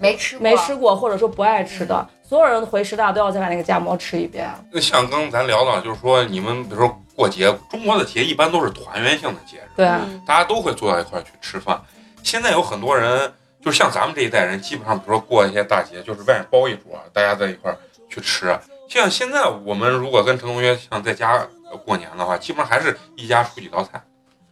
[0.00, 2.08] 没吃过，没吃过或者说不爱吃的。
[2.22, 4.48] 所有人回师大都要再把那个夹馍吃一遍。
[4.70, 11.80] 那像刚咱聊到，就是说你们比如说过节，中国的节一般都是团圆性的节日，对，嗯大家都会坐到一块儿去吃饭。
[12.22, 13.32] 现在有很多人，
[13.62, 17.78] 就像咱们这一代人，基本上比如说过一些大节，就是外面包一桌，大家在一块儿
[18.10, 18.54] 去吃。
[18.88, 21.46] 像现在我们如果跟陈同学像在家
[21.84, 24.02] 过年的话，基本上还是一家出几道菜，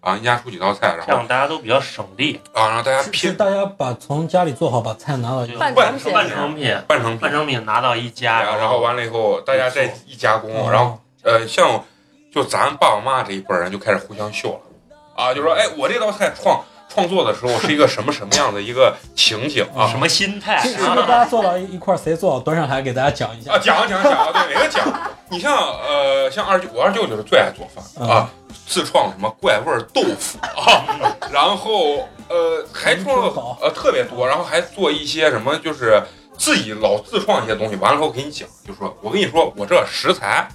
[0.07, 2.40] 啊，一家出几道菜，然后这样大家都比较省力。
[2.53, 11.85] 啊，让大家是是拼大家把从家里做好，把菜拿到就半半成品半成品，半成品半，成品拿到一家，然后然后完了以后，大家再一加工，然后呃，像
[12.33, 23.59] 就咱爸爸妈妈这一辈儿人就开始互相秀了，啊，就说哎，我这道菜创创作的时候是一个什么什么样的一个情景啊什么心态是是不是大家坐到一块儿，谁做好端上来给大家讲一下啊，？
[23.59, 24.87] 讲讲讲啊，对，每个讲。
[25.29, 28.31] 你像呃，像二舅，我二舅就是最爱做饭啊，
[28.66, 36.02] 自创什么怪味儿豆腐啊，然后呃还创了呃特别多，然后还做一些什么就是
[36.37, 40.48] 自己老自创一些东西，完了后给你讲，就说我跟你说我这食材，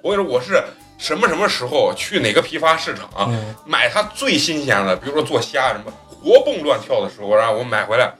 [0.00, 0.62] 我跟你说我是
[0.96, 8.12] 什么什么时候去哪个批发市场、嗯，买它最新鲜的，比如说做虾什么活蹦乱跳的时候，然后我买回来，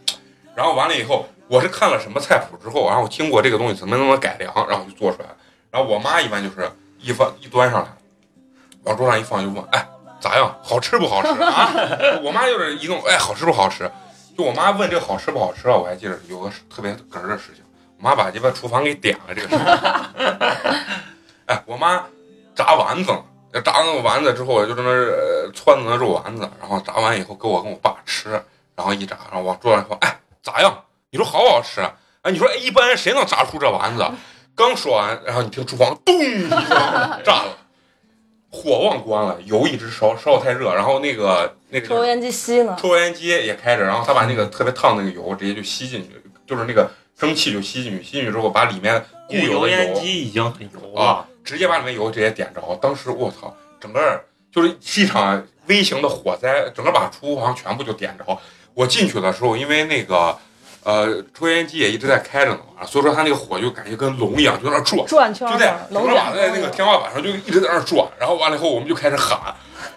[0.55, 5.29] 然后完了以后，我是看了什么菜谱之后，然后经过这个东西怎么怎么改良，然后就做出来。
[5.71, 6.71] 然后我妈一般就是
[7.01, 7.89] 一放一端上来，
[8.89, 9.87] 往桌上一放就问，哎，
[10.19, 10.59] 咋样？
[10.63, 11.71] 好吃不好吃 啊？
[12.23, 13.91] 我妈就是一弄，哎，好吃不好吃？
[14.37, 17.63] 就我妈问这个好吃不好吃啊，我还记得有个特别哏儿的事情，
[17.99, 19.65] 我妈把鸡巴厨房给点了这个事情。
[21.47, 22.03] 哎，我妈
[22.55, 23.23] 炸丸子了。
[23.65, 28.31] 炸那个丸子之后，就在那儿呃汆那肉丸子，然后炸完以后给我跟我爸吃，
[28.75, 30.85] 然后一炸，然后往桌上放，哎，咋样？
[31.11, 31.81] 你说好不好吃？
[32.23, 34.07] 哎，你说哎，一般人谁能炸出这丸子？
[34.55, 36.15] 刚说完，然后你听厨房咚
[37.25, 37.57] 炸了，
[38.51, 52.61] 火忘关了，油一直烧，烧的太热，然后那个那个抽油烟机吸呢，抽油烟机也开着，然后他把那个特别烫那个油直接就吸进去，就是那个蒸汽就吸进去，吸进去之后把里面固有的烟机已经很油啊了，，直接把里面油直接点着。
[52.81, 58.25] 当时我操，整个就是是一场微型的火灾，整个把厨房全部就点着。
[58.73, 60.39] 我进去的时候，因为那个
[60.89, 68.07] 呃抽烟机也一直在开着呢嘛，所以说它那个火就感觉跟龙一样，就在那转，转圈就在呢，龙整个把在那个天花板上就一直在那儿转。
[68.19, 69.55] 然后完了以后，我们就开始喊。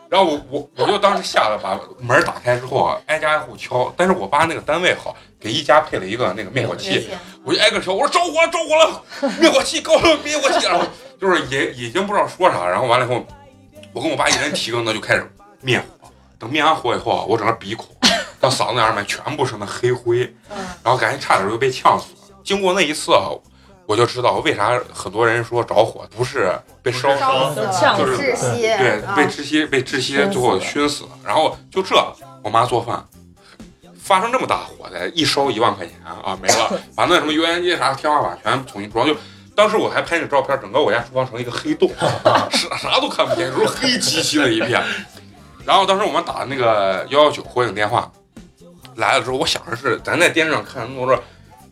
[0.09, 3.93] 然后我我我就当时吓得把门打开之后啊，挨家挨户敲。
[3.95, 7.07] 但是我爸那个单位好，给一家配了一个那个灭火器，
[7.45, 10.85] 我就挨个敲，我说着火了，着火了，灭火器，告诉我灭火器，然 后
[11.21, 13.25] 就是也已经不知道说啥，然后完了以后，
[13.93, 15.25] 我跟我爸一人提个那就开始
[15.61, 17.87] 灭火，等灭完火以后啊，我整个鼻孔
[18.41, 20.21] 到嗓子眼儿里面全部是那黑灰，
[20.83, 22.37] 然后感觉差点就被呛死了。
[22.43, 23.29] 经过那一次啊，
[23.85, 26.51] 我就知道为啥很多人说着火不是
[26.81, 27.13] 被烧
[27.53, 31.09] 死，呛了，就是窒息，对，啊被窒息被窒息最后熏死了。
[31.23, 31.95] 然后就这，
[32.41, 33.05] 我妈做饭。
[34.03, 39.05] 发生这么大火灾，一烧一万块钱啊，没了， 把那什么油烟机啥天花板全重新装。
[39.05, 39.15] 就
[39.55, 41.89] 当时我还拍那照片，整个我家厨房成一个黑洞，
[42.49, 44.83] 啥啥都看不见，就是黑漆漆的一片。
[45.63, 48.11] 然后当时我们打那个幺幺九火警电话
[48.95, 51.19] 来了之后，我想着是咱在电视上看那种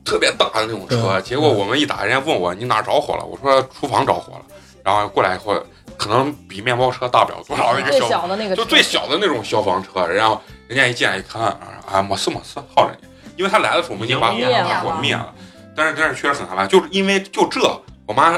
[0.04, 4.42] 特别大的那种车，结果我们一打，人家问我你哪着火了，我说厨房着火了，
[4.84, 5.56] 然后过来以后
[5.98, 11.42] 可能比面包车大不了多少的一个最小小的那个就最小的那种消防车，然后人家一进来一看，
[11.86, 12.98] 啊，没事没事，好着呢。
[13.36, 15.34] 因为他来的时候我们已经把已经灭了火灭了，
[15.76, 17.62] 但是但是确实很害怕，就是因为就这，
[18.06, 18.38] 我妈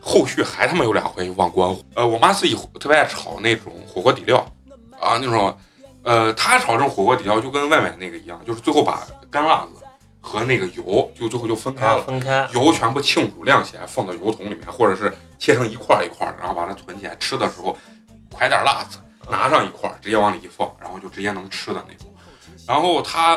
[0.00, 1.80] 后续还他妈有两回忘关火。
[1.94, 4.38] 呃，我妈自己特别爱炒那种火锅底料
[5.00, 5.56] 啊，那种
[6.04, 9.82] 呃，他炒这种火锅底料就跟外面那个一样，就是最后把干辣子
[10.20, 12.02] 和那个油就最后就分开了。
[12.02, 17.16] 分开，油全部罄竹晾起来，放到油桶里面，或者是切成一块儿一块儿的，然后把它存起来。
[17.16, 17.76] 吃的时候
[18.38, 18.98] 㧟点辣子，
[19.30, 22.12] 拿上一块儿，直接往里一放，然后就直接能吃的那种。
[22.66, 23.36] 然后他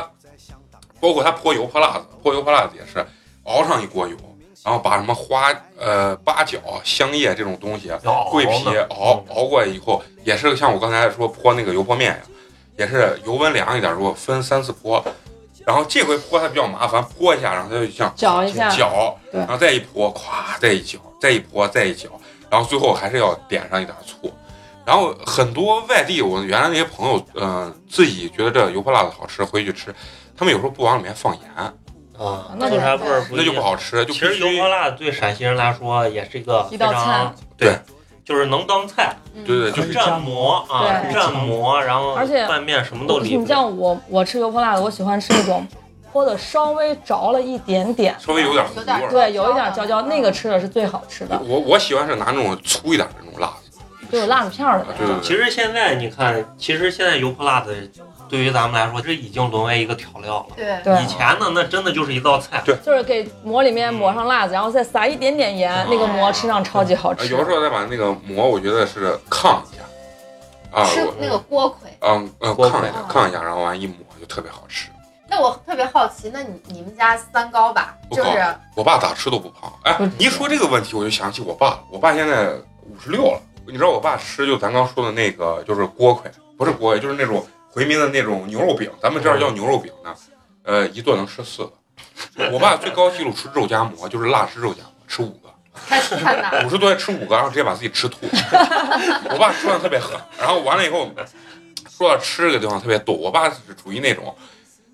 [1.00, 3.06] 包括他泼油泼辣子，泼油泼辣子也是
[3.44, 4.16] 熬上一锅油，
[4.62, 7.90] 然后把什么花呃八角、香叶这种东西，
[8.30, 12.22] 桂皮熬熬过来以后，也是像我刚才说泼那个油泼面呀，
[12.78, 15.04] 也是油温凉一点，如果分三次泼。
[15.66, 22.08] 然后这回泼它比较麻烦，泼一下，然后它就像搅一下，搅，对然后再一泼，咵，再一搅，再一泼，再一搅，
[22.48, 24.32] 然后最后还是要点上一点醋。
[24.86, 29.94] 然后很多外地，我原来那些朋友，嗯、自己觉得这油泼辣子好吃，回去吃，
[30.34, 31.74] 他们有时候不往里面放盐，啊，
[32.56, 33.52] 那就为啥味儿不那就？
[33.52, 37.78] 不好吃，就其实油泼辣子对陕西人来说也是一个一道非常菜对，
[38.28, 39.16] 就是能当菜，
[39.46, 43.46] 对对，就是蘸馍啊，对蘸馍，然后而且拌面什么都里你。
[43.46, 45.66] 像我，我吃油泼辣子，我喜欢吃那种
[46.12, 49.08] 泼的稍微着了一点点，稍微有点糊有点。
[49.08, 53.67] 对，有一点焦焦，那个吃的是最好吃的，我我喜欢是拿那种粗一点的那种辣子，
[54.10, 55.06] 就有辣子片儿的那种。
[55.06, 57.90] 对对其实现在你看，其实现在油泼辣子
[58.28, 60.54] 对于咱们来说，这已经沦为一个调料了。
[60.56, 62.62] 对，对以，前呢，那真的就是一道菜。
[62.64, 67.28] 对就是给馍里面抹上辣子，然后再撒一点点盐，那个馍吃上超级好呃吃。
[67.28, 71.90] 有的时候再把那个馍，我觉得是炕一下，啊，吃那个锅盔。
[72.00, 74.88] 嗯嗯锅炕一下炕一下，然后完一抹就特别好吃。
[75.30, 77.94] 那我特别好奇，那你你们家三高吧？
[78.08, 78.44] 不高就是
[78.74, 79.70] 我爸咋吃都不胖。
[79.82, 81.80] 哎，你一说这个问题，我就想起我爸了。
[81.90, 82.50] 我爸现在
[82.82, 83.40] 五十六了，
[83.70, 90.14] 你知道我爸吃就咱刚说的那个就是锅盔，不是锅盔，就是那种回民的那种牛肉饼，咱们这儿叫牛肉饼呢。
[90.62, 91.72] 呃，一顿能吃四个。
[92.50, 95.48] 我爸最高纪录吃肉夹馍，就是辣汁肉夹馍，吃五个。
[96.66, 98.18] 五十多吃五个，然后直接把自己吃吐。
[99.30, 101.10] 我爸吃饭特别狠，然后完了以后，
[101.88, 103.12] 说到吃这个地方特别逗。
[103.12, 104.34] 我爸是属于那种，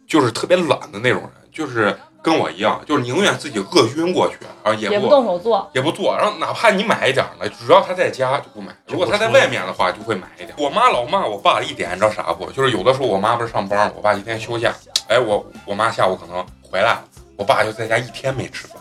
[0.06, 10.54] 就是特别懒的那种人，就是跟我一样，就是宁愿自己饿晕过去，啊也也不不动手做，也不做，然后哪怕你买一点儿呢，只要他在家就不买，如果他在外面的话就会买一点。
[10.56, 12.50] 我妈老骂我爸一点，你知道啥不？
[12.50, 14.72] 就是有的时候我妈不是上班，我爸一天休假，
[15.08, 17.04] 哎，我我妈下午可能回来了，
[17.36, 18.78] 我爸就在家一天没吃饭，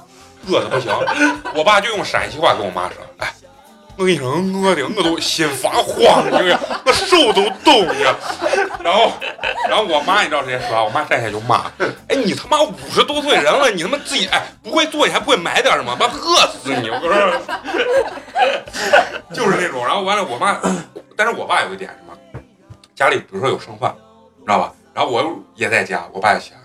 [0.47, 0.89] 饿的不行，
[1.53, 3.29] 我爸就用陕西话跟我妈说，哎。
[3.95, 6.59] 我跟你说，饿的我都心发慌，你知道？
[6.85, 8.15] 我手都抖呀。
[8.83, 9.11] 然后，
[9.69, 10.83] 然后我妈你知道直接说啥？
[10.83, 11.71] 我妈站起来就骂
[12.09, 15.95] ：“哎，你他妈五十多岁人了，你他妈自己哎不会做，你还不会买点什么？
[15.95, 17.11] 妈饿死你！”我说，
[19.33, 19.85] 就是那种。
[19.85, 20.59] 然后完了，我妈，
[21.15, 22.41] 但是我爸有一点什么，
[22.95, 23.95] 家里比如说有剩饭，
[24.41, 24.73] 知道吧？
[24.93, 25.23] 然后我
[25.55, 26.57] 也在家，我爸就想，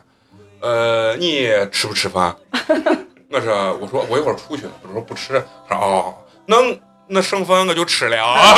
[0.61, 2.35] 呃，你吃不吃饭？
[3.31, 5.43] 我说，我说我一会儿出去，我说不吃。
[5.69, 6.15] 他说哦，
[6.47, 8.55] 能那剩饭我就吃了啊。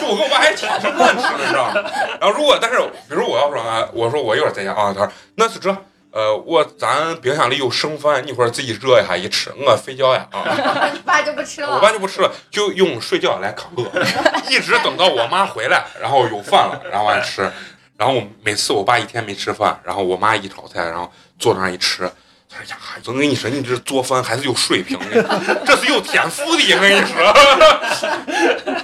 [0.00, 1.90] 就 我跟我爸还挺是乱吃的，你知道吗？
[2.20, 2.78] 然后如果但是
[3.08, 5.74] 比如我要说啊，我说我一会儿在家啊，他说那是这。
[6.12, 10.90] 呃，我咱冰箱里有剩饭，你一会儿自己热一下一吃，我睡觉呀啊！
[10.92, 11.78] 你 爸就不吃了我。
[11.78, 13.84] 爸就不吃了，就用睡觉来抗饿，
[14.50, 17.48] 一直等到我妈回来，然后有饭了，然后完吃。
[17.96, 22.10] 然后每次我爸一天没吃饭，然后我妈一炒菜，然后坐那儿一吃，
[22.52, 22.76] 他说呀，
[23.06, 25.22] 我跟你说，你这做饭还是有水平的，
[25.64, 27.32] 这是有天赋的，我跟你说。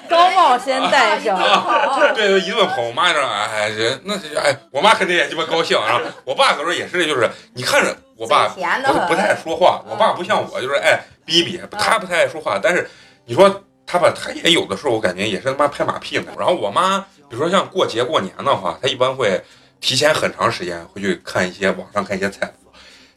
[0.08, 1.36] 高帽先戴上。
[2.14, 6.00] 对对，一顿捧，我妈这，哎，这那这哎，我妈肯定也鸡巴高兴啊。
[6.24, 12.88] 我爸可说也是，就是你看着我爸嘴甜的不不太爱说话，我爸不像我，就是爱逼逼，他不太爱说话，但是
[13.24, 16.32] 你说他吧，他也有的时候我感觉也是他妈拍马屁呢。
[16.38, 19.42] 然后我妈，比如说像过节过年的话，她一般会
[19.80, 22.65] 提前很长时间会去看一些网上看一些菜谱。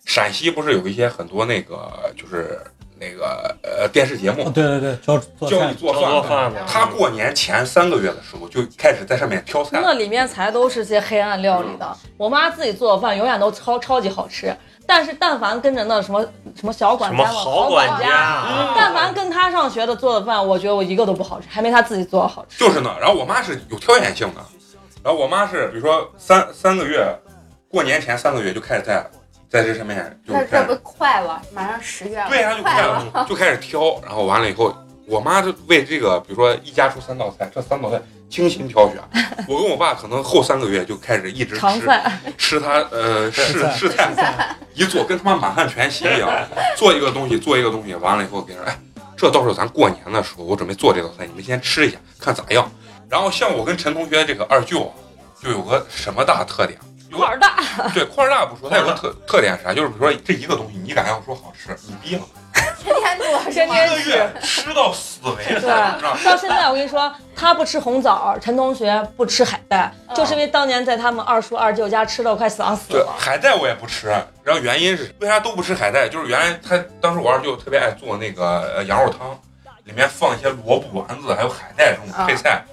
[0.05, 2.59] 陕西不是有一些很多那个就是
[2.99, 4.43] 那个呃电视节目？
[4.43, 6.01] 哦，对对对，教教你，做饭。
[6.01, 9.79] 的，做饭，他过年前三个月的时候就开始在上面挑菜。
[9.81, 11.97] 那里面才都是些黑暗料理的。
[12.17, 14.53] 我妈自己做的饭永远都超超级好吃，
[14.85, 16.21] 但是但凡跟着那什么
[16.55, 18.73] 什么小管什么家嘛，好管管家，嗯。
[18.75, 22.59] 但凡跟他上学的做的饭，我觉得我一个都不好吃，还没他自己做的好吃。
[22.59, 24.41] 就是呢，然后我妈是有挑选性的，
[25.03, 27.07] 然后我妈是比如说三三个月，
[27.69, 29.05] 过年前三个月就开始在
[29.49, 31.41] 在这上面就这不快了？
[31.51, 32.29] 马上十月了。
[32.29, 33.25] 对呀、就快了。
[33.27, 34.73] 就开始挑，然后完了以后，
[35.07, 38.97] 我妈就为这个，比如说一家出三道菜，这三道菜精心挑选。
[39.49, 46.29] 我跟我爸可能后三个月就开始一直吃常菜，吃他呃试试菜，一做跟他妈满汉全席一样，
[46.77, 48.77] 做一个东西做一个东西，完了以后给人哎，
[49.17, 52.71] 这到时候咱过年的时候我准备做这道菜，你们先吃一下看咋样。
[53.09, 54.93] 然后像我跟陈同学这个二舅啊，
[55.41, 56.79] 就有个什么大特点？
[57.09, 57.57] 有块儿大，
[57.93, 59.73] 对块儿大不说，它有个特 特点是啥？
[59.73, 62.21] 就是比如说这一个东西，你敢要说好吃，你逼了，
[62.83, 63.39] 天天做？
[63.51, 65.69] 天天一个月吃到死为止，对？
[66.23, 73.13] 到现在我跟你说，他不吃红枣，陈同学不吃海带，嗯就是因为当年在他们二叔二舅家吃到快死死对，了。
[73.17, 74.07] 海带我也不吃，
[74.43, 76.07] 然后原因是为啥都不吃海带？
[76.07, 79.39] 就是原来他当时我二舅特别爱做那个呃羊肉汤，
[79.85, 82.63] 里面放一些萝卜丸子还有海带这种配菜，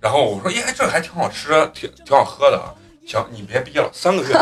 [0.00, 2.60] 然后我说，耶，这还挺好吃，挺挺好喝的。
[3.06, 4.36] 行，你别逼了，三个月，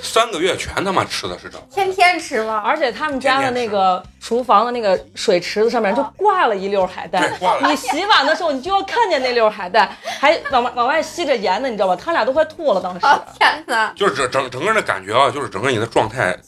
[0.00, 2.62] 三个月全他妈吃的是这，天天吃吗？
[2.64, 7.68] 而且他们家的那个厨房的那个水池子上面就挂了一溜海带对，，挂了。
[7.68, 9.90] 你洗碗的时候你就要看见那溜海带，
[10.20, 11.96] 还往外往外吸着盐呢，你知道吧？
[11.96, 13.04] 他俩都快吐了，当时。
[13.04, 13.92] 哦天哪！
[13.96, 16.38] 就是整整整个人的感觉啊，就是整个你的状态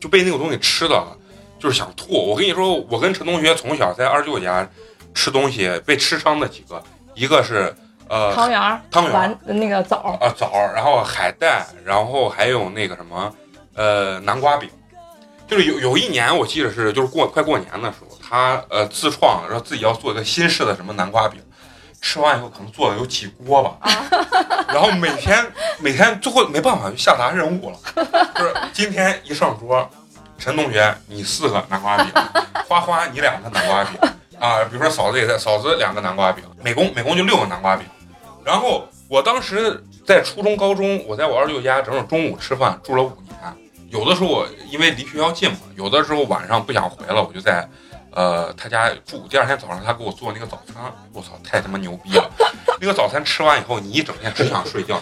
[0.00, 1.04] 就被那个东西吃的，
[1.58, 2.12] 就是想吐。
[2.12, 4.68] 我跟你说，我跟陈同学从小在二舅家
[5.12, 6.80] 吃东西被吃伤的几个，
[7.14, 7.74] 一个是
[8.14, 9.36] 呃汤圆儿、汤圆儿。
[9.44, 13.34] 那个枣儿，啊枣儿，然后海带，然后还有那个什么
[13.74, 14.70] 呃南瓜饼。
[15.48, 21.40] 就是有有一年我记得是就是过快过年的时候，他呃自创，然后自己要做一个新式的什么南瓜饼，
[22.00, 23.76] 吃完以后可能做了有几锅吧，
[24.68, 25.44] 然后每天
[25.80, 27.76] 每天最后没办法就下达任务了，
[28.36, 29.90] 就是今天一上桌，
[30.38, 32.06] 陈同学你四个南瓜饼，
[32.68, 33.98] 花花你两个南瓜饼。
[34.40, 37.86] 啊，比如说嫂子也在，嫂子两个南瓜饼，美工美工就六个南瓜饼，
[38.44, 43.34] 然后我当时在初中高中，我在我二舅家整整中午吃饭住了五年。
[43.88, 47.66] 有的时候我因为离学校近嘛，有的时候晚上不想回了，我就在
[48.10, 49.26] 呃他家住。
[49.30, 52.28] 第二天早上他给我做那个早餐，我操，太他妈牛逼了！
[52.38, 55.00] 那 那个早餐吃完以后，你一整天只想睡觉。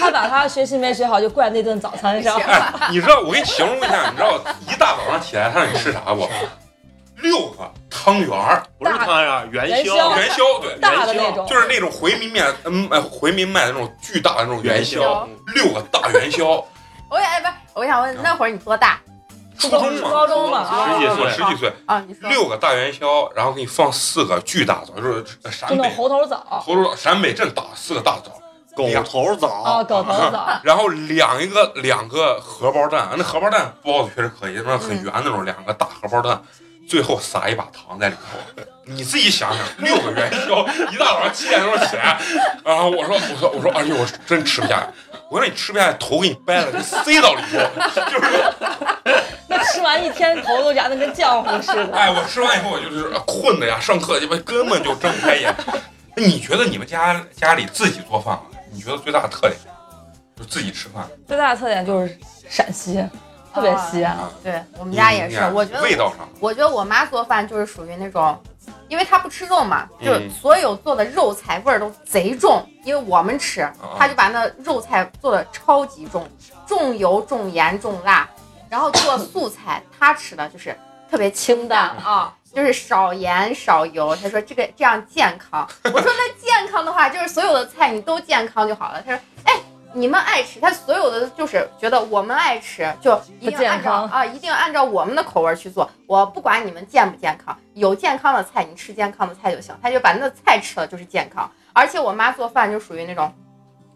[0.00, 2.36] 他把他学习没学好就怪那顿早餐上。
[2.40, 6.26] 哎，你知道我给你形容一下，你知道一大早上起来他让你吃啥不？
[7.22, 9.96] 六个汤圆儿，不是汤圆啊元宵。
[9.96, 15.00] 宵，元宵，对，大的那种，就是那种回民面，嗯，呃回民卖的那种巨大的那种元宵。
[15.00, 16.46] 宵，六个大元宵，
[17.10, 19.00] 我想，哎，不是，我想问，那会儿你多大？
[19.58, 22.00] 初中嘛，高中嘛，啊十几岁十几岁，啊？
[22.06, 22.28] 你说。
[22.30, 26.36] 六个大元宵，然后给你放四个巨大枣，就是陕那北猴头枣。
[26.64, 28.30] 猴头枣陕北镇打四个大枣，
[28.76, 29.48] 狗头枣。
[29.48, 36.40] 啊，枣，狗头枣， 然后两一个两个荷包蛋，那荷包蛋包的确实可以，那很圆那种两个大荷包蛋，
[36.88, 38.62] 最后撒一把糖在里头。
[38.90, 42.18] 你自己想想，六个元宵，一大早上七点钟起来，
[42.64, 44.90] 然后我说我说我说哎呦，我真吃不下，
[45.28, 47.58] 我说你吃不下，头给你掰了，给塞到里头，
[48.10, 48.42] 就是
[49.46, 51.94] 那吃完一天头都燃的跟浆糊似的。
[51.94, 55.54] 哎，我吃完以后我就是困的呀，上课鸡巴根本就睁不开眼。
[56.16, 58.40] 那你觉得你们家家里自己做饭啊？
[58.72, 59.54] 你觉得最大的特点
[60.34, 62.18] 就自己吃饭最大的特点就是
[62.48, 63.04] 陕西，
[63.52, 64.16] 特别西安。
[64.16, 64.30] 啊？
[64.42, 68.40] 对我们家也是，我觉得味道上，我觉得我妈做饭就是属于那种，
[68.88, 73.68] 因为她不吃肉嘛，嗯就是所有做的肉菜味儿都贼重，因为我们吃，
[73.98, 76.28] 她就把那肉菜做的超级重，
[76.66, 78.28] 重油、重盐、重辣，
[78.68, 80.76] 然后做素菜，她吃的就是
[81.10, 82.34] 特别清淡啊。
[82.50, 85.68] 就是少盐少油，她说这个这样健康。
[85.84, 89.02] 我说那健康的话，就是所有的菜你都健康就好了。
[89.02, 89.52] 她说，哎，
[89.94, 95.90] 你们爱吃，他所有的就是觉得我们爱吃，就一定按照啊，一定按照我们的口味去做。
[96.06, 99.76] 我不管你们健不健康，有健康的菜，你吃健康的菜就行。
[99.82, 101.50] 他就把那菜吃了就是健康。
[101.72, 103.32] 而且我妈做饭就属于那种，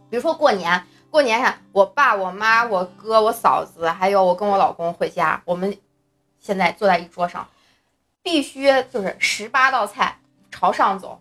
[0.09, 5.77] 比如说过年， 过年上我爸、我妈、我哥、我嫂子，还有我跟我老公回家，我们
[6.41, 7.47] 现在坐在一桌上，
[8.23, 10.19] 必须就是十八道菜
[10.51, 11.21] 朝上走，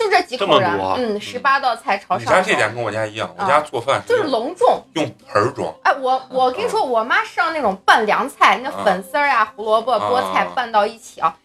[0.00, 4.82] 就这几口人这么多，嗯，十八道菜朝你上你，家这点跟我家一样，我家做饭就是隆重。
[4.94, 11.36] 用盆儿装，哎，我我跟你说，我妈上那种拌凉菜，那啊粉丝儿啊、胡萝卜、啊菠菜拌到一起啊，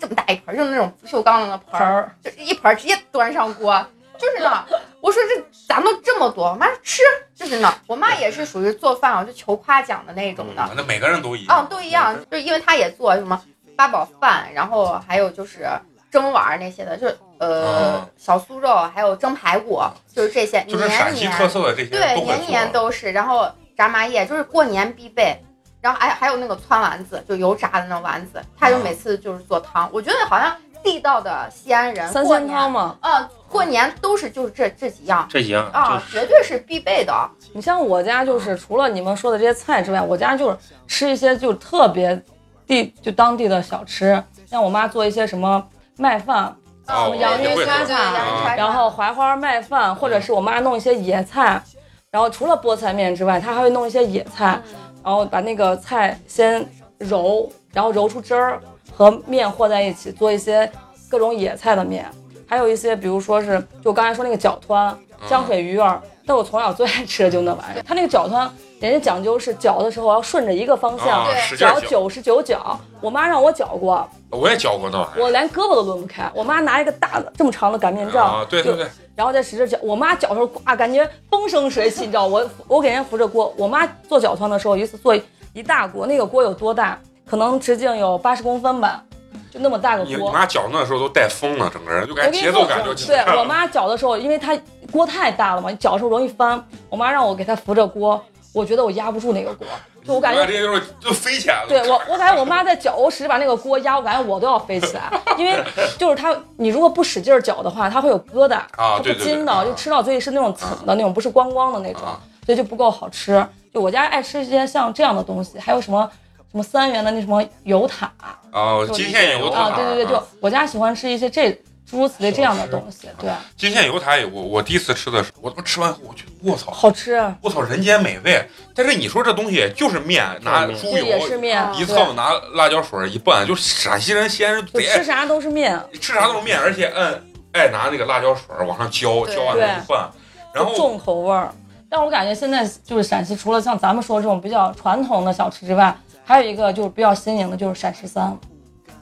[0.00, 3.86] 这么大一盆儿，就是那种不锈钢的那盆儿，就一盆直接端上锅，
[4.18, 4.64] 就是呢。
[5.00, 7.02] 我说这咱们这么多，我妈说吃，
[7.34, 7.72] 就是呢。
[7.86, 13.40] 我妈也是属于做饭啊，就求夸奖的那种的，嗯那每个人都一啊样，，都一样，就是因为她也做什么
[13.76, 15.66] 八宝饭，然后还有就是
[16.10, 19.82] 蒸碗那些的，就是呃啊小酥肉，还有蒸排骨，
[20.14, 22.70] 就是这些，就是年陕西年特色的这些对，年年。
[22.70, 23.10] 都是。
[23.10, 25.42] 然后炸麻叶就是过年必备，
[25.80, 29.88] 然后还还有那个汆丸子，就油炸的那丸子，他就啊每次就是做汤。
[29.92, 32.96] 我觉得好像地道的西安人三过年鲜汤嘛。
[33.00, 37.12] 啊，过年都是就是这这几样这几样啊就，是绝对是必备的。
[37.52, 42.22] 你像我家就是除了你们说的这些菜之外，我家就是吃一些就特别
[42.66, 45.66] 地就当地的小吃，像我妈做一些什么
[45.96, 46.54] 麦饭，
[46.90, 51.62] 哦洋芋我会做酸菜洋芋酸然后槐花麦饭，或者是我妈弄一些野菜，
[52.10, 54.60] 然后除了菠菜面之外，她还会弄一些野菜，
[55.04, 56.66] 然后把那个菜先
[56.98, 58.60] 揉，然后揉出汁儿
[58.92, 60.70] 和面和在一起，做一些
[61.08, 62.04] 各种野菜的面，
[62.46, 64.96] 还有一些比如说是就刚才说那个搅团、
[65.28, 67.82] 浆水鱼儿，但我从小最爱吃的就那玩意儿。
[67.86, 68.50] 它那个饺团，
[68.80, 72.78] 人家讲究是搅的时候要顺着一个方向搅九十九搅。
[73.00, 75.22] 我妈让我搅过，我也搅过那玩意儿。
[75.22, 76.30] 我连胳膊都抡不开。
[76.34, 79.78] 我妈拿一个大的这么长的擀面杖，啊，对对对，然后再使劲搅。
[79.82, 83.52] 我妈搅的时候，哇，感觉风生水起，你知道，我我给人家扶着锅。
[83.56, 85.16] 我妈做饺团的时候，一次做
[85.52, 86.98] 一大锅，那个锅有多大？
[87.26, 89.02] 可能直径有八十公分吧，
[89.50, 90.16] 就那么大个锅你。
[90.32, 93.44] 妈搅那时候都带风了，整个人就感觉节奏感就起来对我。
[93.44, 94.52] 妈搅的时候，因为她
[94.90, 96.62] 锅太大了嘛，你搅的时候容易翻。
[96.88, 98.22] 我妈让我给她扶着锅，
[98.52, 99.66] 我觉得我压不住那个锅，
[100.04, 101.68] 就我感觉直接就是就飞起来了。
[101.68, 105.62] 对我，我感觉我妈在搅，我使劲把那个锅压，我感觉我都要飞起来， 因为
[105.98, 113.46] 就是它，你如果不使劲儿搅的话，它会有疙瘩，啊它不筋的，啊就吃到嘴里是那种层的那种，不是光光的那种，啊所以就不够好吃。
[113.72, 116.10] 就我家爱吃一些像这样的东西，还有什么
[116.50, 118.10] 什么三元的那什么油塔
[118.50, 121.60] 啊，金线油塔啊，对对对，就啊我家喜欢吃一些这诸
[121.90, 127.36] 如此类这样的东西，对，金线油塔也我我第一次吃的时候，我他妈吃完后我觉得我操，好吃，啊。
[127.42, 128.46] 我操人间美味。
[128.74, 137.20] 但是你说这东西就是面，拿就是猪这也是油面，啊一蹭，拿辣椒水一拌，就陕西人西安人吃啥都是面，吃啥都是面，而且嗯
[137.52, 140.08] 爱拿那个辣椒水往上浇，浇完了一拌，
[140.54, 141.52] 然后重口味儿。
[141.88, 145.92] 但我感觉现在就是陕西，除了像咱们说这种比较传统的小吃之外，
[146.24, 148.38] 还有一个就是比较新颖的，就是陕十三。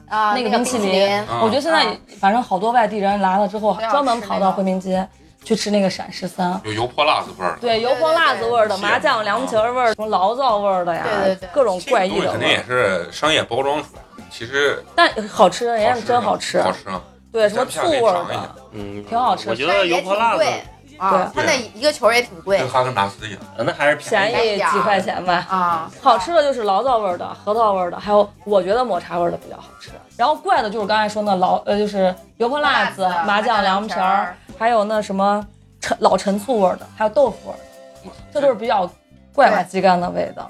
[0.09, 5.07] 啊，那个冰冰淇淋啊我觉得现在啊反正好多外地人来了之后，专门跑到回民街
[5.43, 6.59] 去吃那个陕十三。
[6.65, 7.57] 有油泼辣子味儿的。
[7.61, 12.63] 对，油泼辣子味儿的、麻酱凉皮儿味儿、什么醪糟味儿的呀，对对对各种怪异的肯定也。
[12.65, 16.61] 是商业包装出来的，其实但好吃，人家是真好吃。
[16.61, 17.01] 好吃啊！
[17.31, 20.63] 对，什么醋味儿的，嗯，挺好吃我觉得油泼辣子贵
[20.99, 23.39] 啊，他那一个球也挺贵跟哈根达斯一样。
[23.57, 24.55] 呃那还是便宜。
[24.55, 25.45] 宜几块钱吧。
[25.49, 25.91] 啊。
[26.01, 29.91] 好吃的就是醪糟味儿的、核桃味儿的，还有我觉得抹茶味儿的比较好吃。
[30.17, 35.45] 然后怪的就是刚才说那老呃，就是油泼辣子、麻酱凉皮儿，，还有那什么
[35.79, 37.57] 陈老陈醋味儿的，还有豆腐味儿
[38.05, 38.89] 的，这都是比较
[39.33, 40.45] 怪吧鸡肝的味道。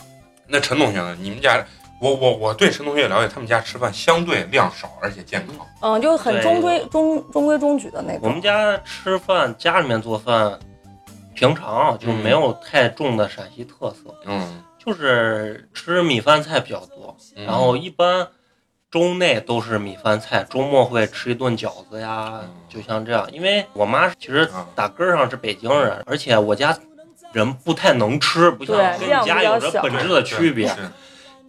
[0.48, 1.16] 那陈同学呢？
[1.20, 1.64] 你们家，
[2.02, 5.68] 我我我对陈同学了解，他们家吃饭相对量少，而且健康。
[5.82, 8.22] 嗯，就很中规中中规中矩的那种。
[8.24, 10.58] 我们家吃饭，家里面做饭，
[11.36, 17.16] 平常就没有太重的陕西特色，嗯，就是吃米饭菜比较多。
[17.36, 18.28] 嗯然后一般
[18.90, 23.28] 周内都是米饭菜，周末会吃一顿饺子呀嗯，就像这样。
[23.32, 26.78] 因为我妈其实啊打根儿上是北京人，而且我家
[27.34, 30.74] 人不太能吃，不像对跟你家有着本质的区别。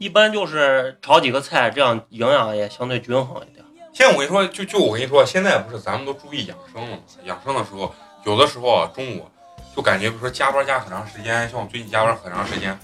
[0.01, 3.63] 一般就是炒几个菜，这样营养也相对均衡一点。
[3.93, 7.03] 现在我跟你说，就就我跟你说，现在不是咱们都注意养生了吗？
[7.25, 7.95] 养生的时候，
[8.25, 9.29] 有的时候啊，中午
[9.77, 12.79] 就感觉，比如说加班加很长时间，像我最近加班很长时间，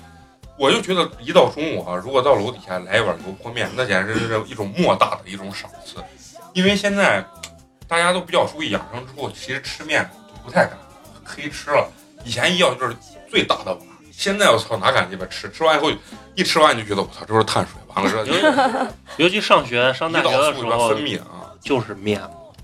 [0.59, 5.97] 我就觉得一到中午啊，如果到楼底下来一碗油泼面，那简直是一种莫大的一种赏赐。
[6.53, 7.25] 因为现在
[7.89, 10.77] 大家都比较注意养生之后，其实吃面就不太敢
[11.25, 11.91] 黑吃了。
[12.25, 12.95] 以前一要就是
[13.27, 13.81] 最大的碗，
[14.17, 15.51] 现在我操哪敢鸡巴吃？
[15.51, 15.91] 吃完以后
[16.35, 18.87] 一吃完你就觉得我操，这是碳水，完了之后
[19.19, 21.53] 尤其上学上大学的时候分，泌啊。
[21.61, 22.21] 就是面。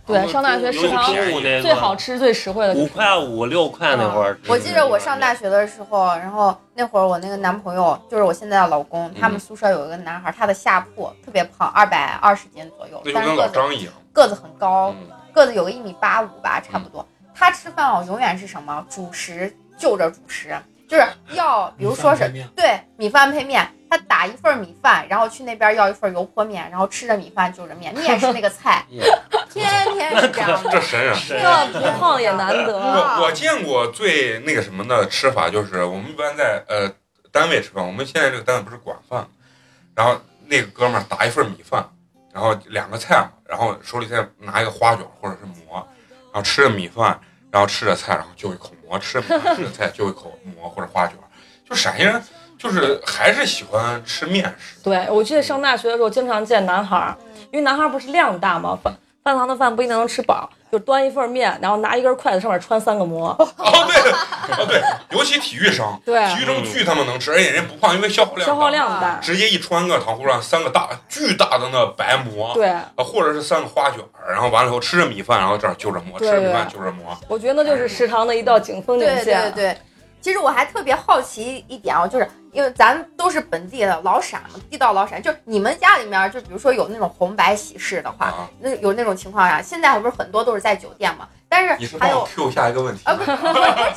[0.06, 1.12] 对，上大学食堂
[1.60, 4.38] 最好吃、最实惠的五块五六块那会儿。
[4.48, 17.06] 我记得我上大学的时候，然后那会儿我那个男朋友就是我现在的老公，他们宿舍有一个男孩，他的下铺特别胖，二百二十斤左右那，就跟但是个子老张一样，个子很高，嗯，个子有个一米八五吧，差不多。
[17.34, 20.56] 他吃饭哦，永远是什么主食就着主食，
[20.92, 28.84] 就是要比如说是对米饭配面，他打一份米饭，然后去那边要一份油泼面，然后吃着米饭就着面，面是那个菜
[29.48, 30.70] 天天是这样的。
[30.70, 31.66] 这神啊。
[31.72, 32.78] 这不胖也难得。
[32.78, 36.92] 我我见过最那个什么的吃法，就是我们一般在呃
[37.30, 39.26] 单位吃饭，我们现在这个单位不是管饭，
[39.94, 41.88] 然后那个哥们儿打一份米饭，
[42.34, 45.76] 然后两个菜嘛，然后手里再拿一个花卷或者是馍，
[46.30, 47.18] 然后吃着米饭，
[47.52, 51.14] 然后吃着菜，然后就一口馍，吃着菜就一口馍或者花卷，
[51.68, 52.20] 就陕西人
[52.58, 54.78] 就是还是喜欢吃面食。
[54.82, 57.14] 对，我记得上大学的时候经常见男孩，
[57.50, 63.28] 因为男孩不是量大吗，饭饭堂的饭不一定能吃饱，就端一份面，然后拿一根筷子上面穿三个馍。
[63.38, 64.10] 哦对，
[64.56, 69.18] 哦对，尤其体育生，对体育生巨他妈能吃，而且人不胖，因为消耗量消耗量大。
[69.20, 77.14] 直接一穿个糖葫芦上三个大巨大的那白馍，对，啊，或者是三个花卷儿，然后完了以后吃着米饭，然后这儿就着馍，吃着米饭就着馍。
[77.28, 79.52] 我觉得那就是食堂的一道景风景对对线。
[79.52, 79.76] 对，
[80.22, 93.30] 其实我还特别好奇一点啊，就是因为咱都是本地的老陕嘛，地道老陕，就你们家里面，就比如说有那种红白喜事的话，啊，那有那种情况下，现在不是很多都是在酒店嘛，但是是还有 Q 下一个问题啊，不是，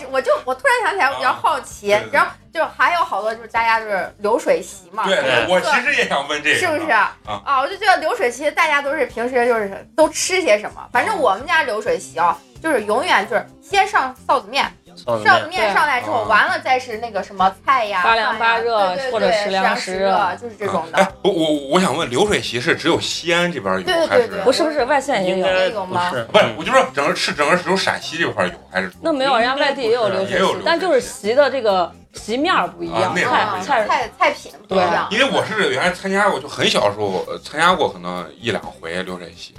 [0.09, 2.13] 我就我突然想起来，我比较好奇，啊对对对。
[2.13, 6.89] 然后就还有好多就是大家就是流水席嘛，对对我其实也想问这个，是不是？
[6.91, 25.35] 啊啊，我就觉得流水席大家都是平时就是都吃些什么，反正我们家流水席啊，就是永远就是先上臊子面，臊子臊子面，上来之后，啊完了再是那个什么菜呀，八凉八热或者时凉时时热就是这种哎的。，我我我想问，流水席是只有西安这边有，对对还是不是不是，外县也有。
[25.37, 26.27] 应该有吗不是，
[26.57, 39.53] 我就说整个是整个只有陕西这块有，还是那没有，人家外地也有流水席，但就是席的这个席面不一样，菜菜菜菜品不一样，因为我是原来参加过，就很小的时候呃参加过可能一两回流水席，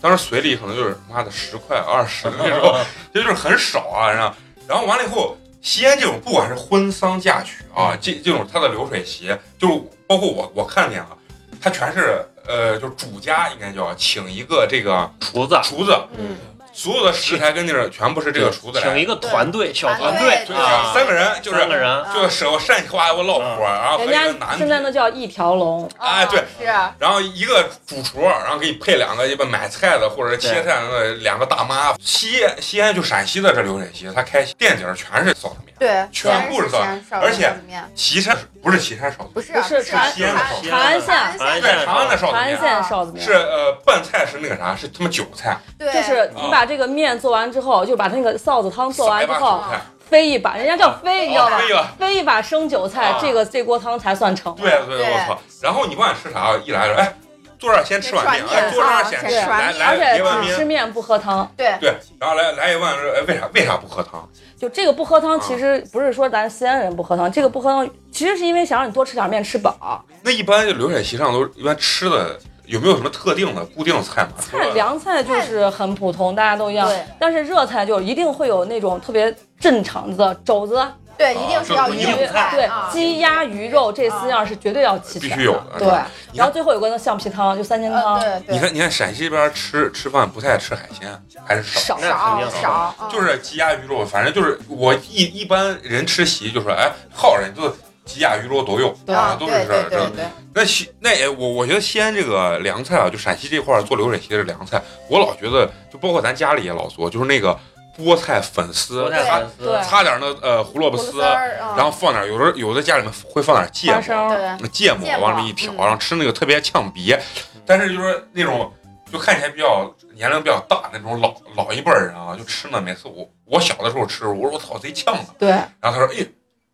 [0.00, 2.74] 当时随礼可能就是妈的十块二十那种，
[3.14, 4.10] 这就是很少啊。
[4.10, 4.34] 然后
[4.68, 9.26] 然后完了以后，西安这种不管是婚丧嫁娶啊，这这种它的流水席，
[9.58, 11.16] 就是包括我我看见了，
[11.60, 16.36] 它全是呃，就是主家应该叫请一个这个厨子，厨子，嗯，
[16.72, 24.92] 所有的食材跟地儿全部是这个厨子来请一个团队，小团团队队啊，三个人就是三个人，就舍我善话我老婆，然后还人有一个男家现在那的。
[24.92, 25.90] 叫一条龙。
[25.96, 31.94] 哎对啊是啊然后一个主厨，然后给你配两个一般买菜的或者切菜的两个大妈。
[31.98, 35.74] 西西安就陕西的这流水席，他开店景全是臊子面。
[35.78, 41.08] 对，全部是臊子面而且臊子面岐山不是岐山臊子不是不是是西安的安臊子
[41.38, 49.62] 长安县长安的臊子长安面县臊子面是呃拌菜是那个啥，是他妈韭菜，对，就是你把这个面做完之后，就把那个臊子汤做完之后，
[50.08, 51.58] 飞一把，人家叫飞，你知道吧哦？
[51.58, 54.54] 飞一把飞一把生韭菜啊，这个这锅汤才算成。
[54.54, 55.38] 对对，对我操！
[55.60, 57.14] 然后你不管吃啥，一来说，哎，
[57.62, 64.28] 坐这儿先吃碗面，哎，先吃坐这儿碗面先吃，啊先吃来来而且一碗面，只吃面不喝汤，对对，然后来来一碗，哎，为啥为啥不喝汤？
[64.58, 70.04] 就这个不喝啊汤，其实不是说咱西安人不喝汤，这个不喝汤其实是因为想让你多吃点面吃饱。
[70.22, 72.36] 那一般就流水席上都一般吃的
[72.66, 74.30] 有没有什么特定的固定菜嘛？
[74.38, 77.00] 菜凉菜就是很普通，大家都一样对。
[77.20, 80.84] 但是热菜就一定会有那种特别镇场子的肘子，
[81.22, 85.88] 对，一定是要鱼硬硬菜，对啊，鸡鸭鱼肉这四样是绝对要齐全必须有的对，
[86.32, 91.08] 然后最后有个那橡皮汤，就三鲜呃，汤，你看，你看陕西这边吃吃饭不太吃海鲜，
[91.46, 91.96] 还是少。
[91.96, 97.70] 少那肯定少就是鸡鸭鱼肉，反正就是我一一般人吃席就说，哎，好人就
[98.04, 100.10] 鸡鸭鱼肉都有，对啊，都是这这
[100.54, 107.56] 那西那也我我觉得西安这个凉菜啊，就陕西这块做流水席的凉菜，我老觉得就包括咱家里也老做，就是那个
[107.96, 109.64] 菠菜粉丝菠，菜粉丝。
[109.66, 109.82] 对。
[109.82, 115.76] 擦点那呃胡萝卜丝，然后放点有的有的家里面会放点芥末，芥末往里面一挑，嗯。
[115.76, 117.16] 然后吃那个特别呛鼻。
[117.64, 118.72] 但是就是那种
[119.12, 122.80] 就看起来比较年龄比较大那种老老一辈人啊，就吃呢。
[122.80, 125.26] 每次我我小的时候吃，我说我操贼呛啊。
[125.38, 126.26] 对，然后他说，哎，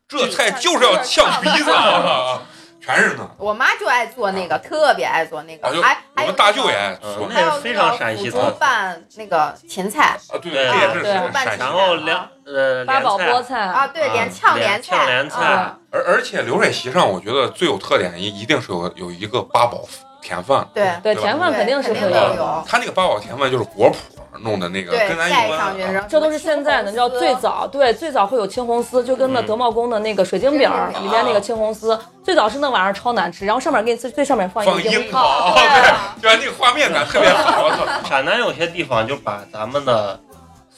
[0.09, 2.41] 这菜就是要呛鼻子啊，
[2.89, 3.31] 全是呢。
[3.37, 15.77] 我妈就爱做那个，特别爱做那个啊，就，还我还有们大舅也那个爱做嗯还有那是非常陕西腐竹特色拌那个芹菜啊，对，对这也是对是陕西然后凉呃八宝菠菜啊，对，啊连炝莲菜炝莲菜啊。
[15.91, 19.83] 而而且流水席上，我觉得最有特点一一定是有有一个八宝
[20.23, 20.67] 甜饭。
[20.73, 23.95] 对对，甜饭肯定是会肯定有，他那个八宝甜饭就是果脯
[24.43, 26.07] 弄的那个，对，跟咱一般盖上去，啊。
[26.09, 30.71] 这都是现在的，你知道最早对最早会有青红丝，就跟那嗯德茂宫的那个水晶饼
[31.03, 35.83] 里面那个青红丝，最早是那玩意儿超难吃，然后上面给你最最上面放一放个樱桃， 对对，
[36.23, 36.41] 对吧？
[36.41, 37.87] 那个画面感特别好，我操！
[38.09, 40.19] 陕南有些地方就把咱们的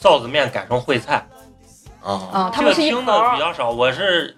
[0.01, 1.25] 臊子面改成烩菜，
[2.03, 3.69] 啊，这个听的比较少。
[3.69, 4.35] 我是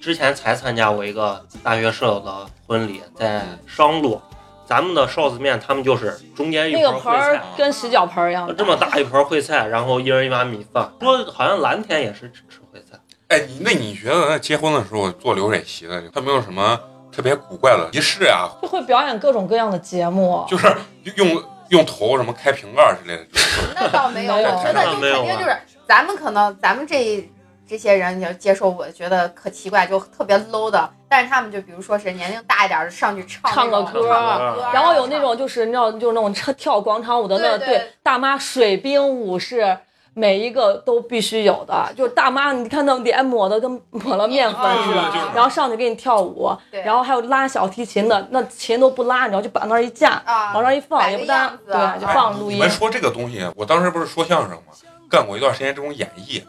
[0.00, 4.20] 之前才参加过一个大学舍友的婚礼，在商路，
[4.68, 7.42] 咱们的臊子面他们就是中间一那盆烩个盆儿菜。
[7.56, 10.92] 跟洗脚盆儿一样这么大一盆烩菜，然后一人一碗米饭。
[11.00, 12.98] 说好像蓝天也是只吃烩菜，
[13.28, 16.78] 哎，你那你觉得那结婚的时候做流水席的，他没有什么
[17.10, 18.50] 特别古怪的仪式啊？
[18.60, 20.44] 就会表演各种各样的节目。
[20.46, 20.70] 就是
[21.16, 25.56] 用用头什么开瓶盖之类的，就是 那倒没有，没有我觉得就肯定就是
[25.86, 27.26] 咱们可能咱们这
[27.66, 39.78] 这些人就接受，我觉得可奇怪，就特别 low 的，但是他们就比如说是年龄大一点的上去唱唱个歌唱个歌，然后有那种就是你知道，就是那种跳跳广场舞的那对对对大妈水兵舞是
[40.14, 45.02] 每一个都必须有的，就是大妈你看那脸抹的跟抹了面粉似的
[45.32, 46.50] 然后上去给你跳舞，
[46.84, 52.68] 然后还有拉小提琴的，那琴都不拉，你知道就把那儿一架，啊往那儿一放也不搭对，就放录音你们。
[52.68, 54.72] 说这个东西，我当时不是说相声吗，
[55.08, 56.42] 干过一段时间这种演绎，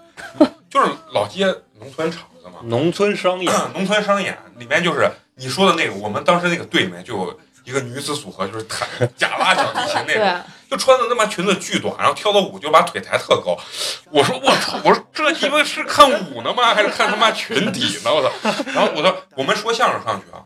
[0.68, 1.46] 就是老街
[1.80, 2.24] 农村场
[2.64, 10.42] 农村商演， 农村商演里面就是你说的那个，我们当时那个队里面就有一个女子组合，就是弹 假拉小提琴那对种，，
[10.72, 13.58] 就穿的他妈裙子巨短，然后跳的舞就把腿抬特高。
[14.12, 16.74] 我说我操，我说这鸡巴是看舞呢吗？
[16.74, 18.14] 还是看他妈裙底呢？
[18.14, 18.64] 我操！
[18.74, 20.42] 然后我说我们说相声上去啊，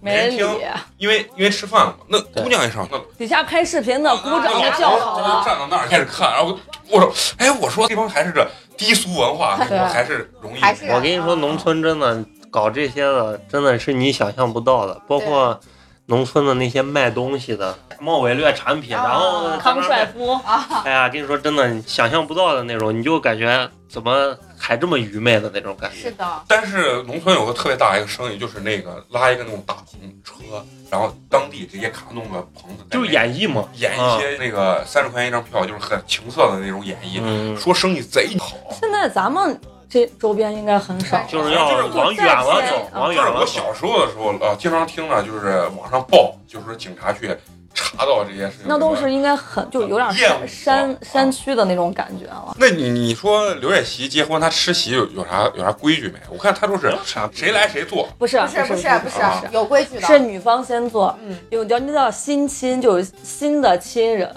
[0.00, 0.60] 没人听，
[0.98, 8.46] 因为因为吃饭嘛，那姑娘也上那底下拍视频的鼓掌的叫好了，站到那儿开始看，然后我说哎，我说这帮还是这
[8.76, 9.78] 低俗文化，对。
[9.78, 10.60] 还是容易？
[10.90, 15.58] 我跟你说，农村真的搞这些的，真的是你想象不到的，包括
[16.06, 19.04] 农村的那些卖东西的冒伪劣产品，啊。
[19.04, 20.38] 然后康帅夫，
[20.84, 26.08] 哎呀，跟你说真的，想象不到的那种，你就感觉怎么还这么愚昧的那种感觉。
[26.08, 38.56] 是的，但是农村有个特别大一个生意，就是那个拉一个那种大篷车，然后当地直接卡弄个棚子，就是演绎嘛，演一些那个三十块钱一张票，就是很情色的那种演绎，嗯，说生意贼好。
[38.70, 39.60] 现在咱们
[39.90, 43.46] 这周边应该很少，就是要往远了走，往就远了走。
[43.46, 47.36] 是我小时候的时候，呃，经常听呢，就是网上报，就是说警察去
[47.74, 48.66] 查到这些事情。
[48.66, 52.54] 那都是应该很就有点山山啊山区的那种感觉了。
[52.58, 56.18] 那你你说刘月琪结婚，他吃席有有啥有啥规矩没？
[56.30, 56.92] 我看他都是
[57.32, 64.34] 谁来谁坐，不是不是不不是不是啊有规矩的，是女方先坐，嗯，有叫那叫新亲，就是新的亲人，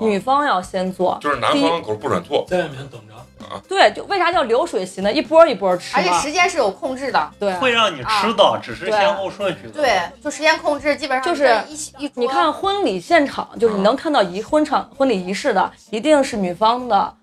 [0.00, 1.18] 女方要先坐。
[1.20, 2.46] 就是男方狗不准坐。
[2.48, 3.14] 在外面等着。
[3.68, 5.12] 对，就为啥叫流水席呢？
[5.12, 6.12] 一波一波吃而且。
[6.14, 9.70] 时间是有控制的，对，会让你吃到，只是先后顺序的。
[9.70, 11.48] 对，就时间控制，基本上就是
[11.96, 17.14] 一你看婚礼现场，就是你能看到仪婚场婚礼仪式的，一定是女方的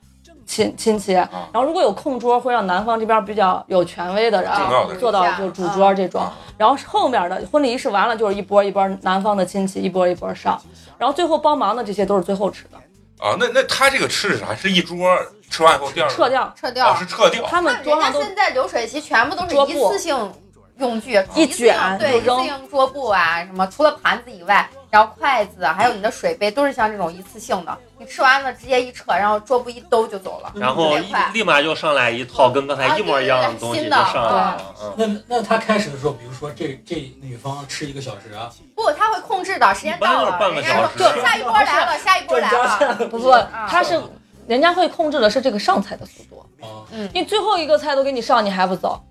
[0.45, 1.13] 亲亲戚。
[1.13, 6.21] 然后如果有空桌，会让男方这边比较有权威的人重要的人做到就主桌这种。
[6.21, 10.57] 啊然后后面的婚礼仪式完了，就是一波一波男方的亲戚一波一波上，
[10.97, 12.77] 然后最后帮忙的这些都是最后吃的，
[13.17, 14.53] 啊，那那他这个吃是啥？
[14.55, 15.17] 是一桌
[15.49, 16.53] 吃完以后第二撤掉。
[16.59, 17.45] 撤掉哦，是撤掉。
[17.47, 20.33] 他们人家桌上都现在流水席全部都是一次性
[20.77, 30.51] 用具，一卷对，一次性桌布啊，什么除了盘子以外，然后筷子还有你的水杯都是像这种一次性的，你吃完了直接一撤，然后桌布一兜就走了。
[30.55, 30.95] 然后
[31.33, 34.75] 立马就上来一套跟刚才一模一样的东西就上来了。
[34.97, 42.95] 嗯，那那他开始的时候，比如说这这女方吃一个小时啊，不，他会控制的，时间到了，人家说小时下一波来了，下一波来了。
[43.09, 43.31] 不不，
[43.67, 43.99] 他是
[44.47, 46.45] 人家会控制的是这个上菜的速度，
[46.91, 49.01] 嗯，你最后一个菜都给你上，你还不走？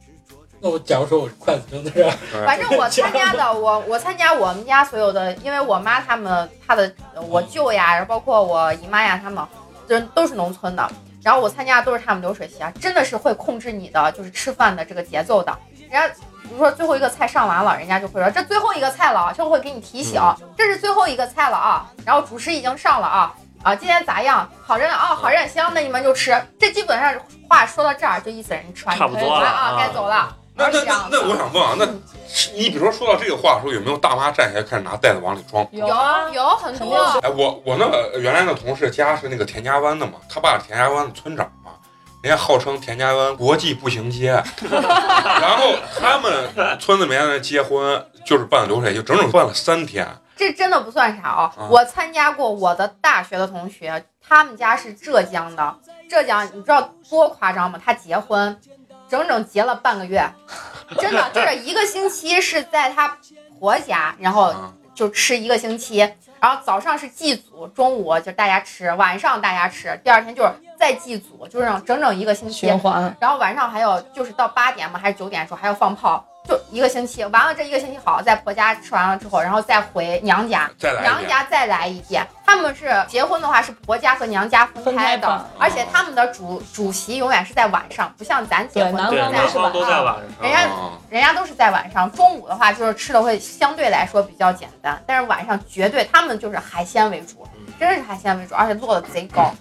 [0.61, 2.13] 那我假如说我筷子扔在这儿，
[2.47, 6.91] 反正我参加的， 我我参加我们家所有的，因为我妈他们，她的
[7.29, 9.45] 我舅呀，然后包括我姨妈呀，他们
[9.87, 10.91] 人都是农村的，
[11.23, 15.55] 然后我参加的都是他们流水席啊，真的是会控制你的就是吃饭的这个节奏的。
[15.79, 16.09] 人家
[16.43, 20.21] 比如说最后一个菜上完了，人家就会说这最后一个菜了啊，就会给你提醒，
[20.57, 23.35] 这是最后一个菜了啊，然后主食已经上了啊。
[23.63, 24.47] 啊，今天咋样？
[24.63, 26.39] 好着呢啊，好着呢，行，那你们就吃。
[26.59, 27.15] 这基本上
[27.49, 30.37] 话说到这儿，就意思人吃完差不多了可以啊，啊该走了。
[30.57, 31.85] 那那那那我想问啊，那
[32.55, 35.67] 你比如说说到这个话的时候，有没有大妈站起来开始拿袋子往里装？
[35.73, 41.73] 有啊有很多，哎，我我那个原来那同事家是那个田家湾的嘛，他爸是田家湾的村长嘛，
[42.23, 44.31] 人家号称田家湾国际步行街，
[44.71, 50.07] 然后他们村子里面的结婚就是办流水，就整整办了三天。
[50.37, 51.43] 这真的不算啥啊！
[51.57, 55.77] 啊我参加过我的大学的同学，他们家是浙江的，
[56.11, 57.81] 浙江你知道多夸张吗？
[57.83, 58.61] 他结婚
[59.09, 60.23] 整整结了半个月，
[60.99, 63.17] 真的就是一个星期是在他
[63.59, 65.99] 婆家，然后啊就吃一个星期，
[66.41, 72.79] 然后早上是祭祖，中午就大家吃，晚上大家吃，第二天就是再祭祖，就是整整一个星期循。
[72.79, 73.15] 环。
[73.21, 77.25] 然后晚上还有就是到八点嘛还是九点的时候还要放炮，就一个星期。
[77.27, 82.27] 完了这一个星期好，在婆家吃完了之后，然后再回娘家，再来娘家再来一遍。
[82.47, 90.53] 他们是结婚的话是婆家和娘家分开的，开而且他们的主主席永远是在晚上，不像咱结婚对南对，都是在南方都在晚人。
[90.53, 97.47] 家啊人家都是在晚上，中午的话就是吃的会相对来说比较简单，但是晚上绝对他们就是海鲜为主，
[97.81, 99.53] 真的是海鲜为主，而且做的贼高。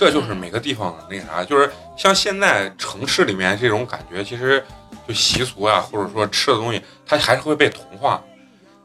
[0.00, 4.64] 这就是每个地方的那个啥，就是像现在城市里面这种感觉，其实
[5.06, 8.18] 就习俗啊，或者说吃的东西，它还是会被同化。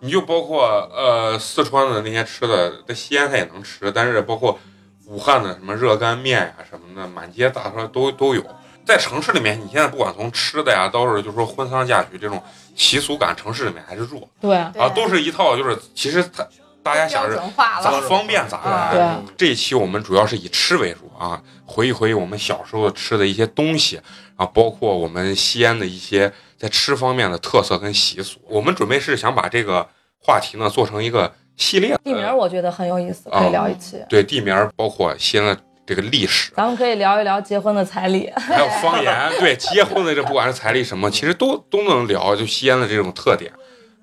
[0.01, 4.59] 你就包括呃四川的那些吃的，在西安它也能吃，但是包括
[5.05, 8.45] 武汉的什么热干面呀、什么的，满街大串都都有。
[8.85, 12.43] 在城市里面，你现在不管从吃的呀，到是就是说婚丧嫁娶这种
[12.75, 16.45] 习俗感，城市里面还是弱对，啊，都是一套，就是其实它
[16.85, 17.83] 大家想标是准化了。
[17.83, 18.91] 咋方便咋来。
[18.93, 23.99] 对这一期我们主要是以吃为主啊，回忆回忆我们小时候吃的一些东西
[24.35, 28.39] 啊，包括我们西安的一些在吃方面的特色跟习俗。
[28.47, 33.99] 我们准备是想把这个话题呢做成一个系列，地名呃我觉得很有意思，可以聊一期。
[34.07, 35.57] 对地名，包括西安的
[35.87, 38.31] 这个历史，咱们可以聊一聊结婚的彩礼。
[38.37, 43.51] 还有方言， 对结婚的这不管是彩礼什么，其实都都能聊，就西安的这种特点。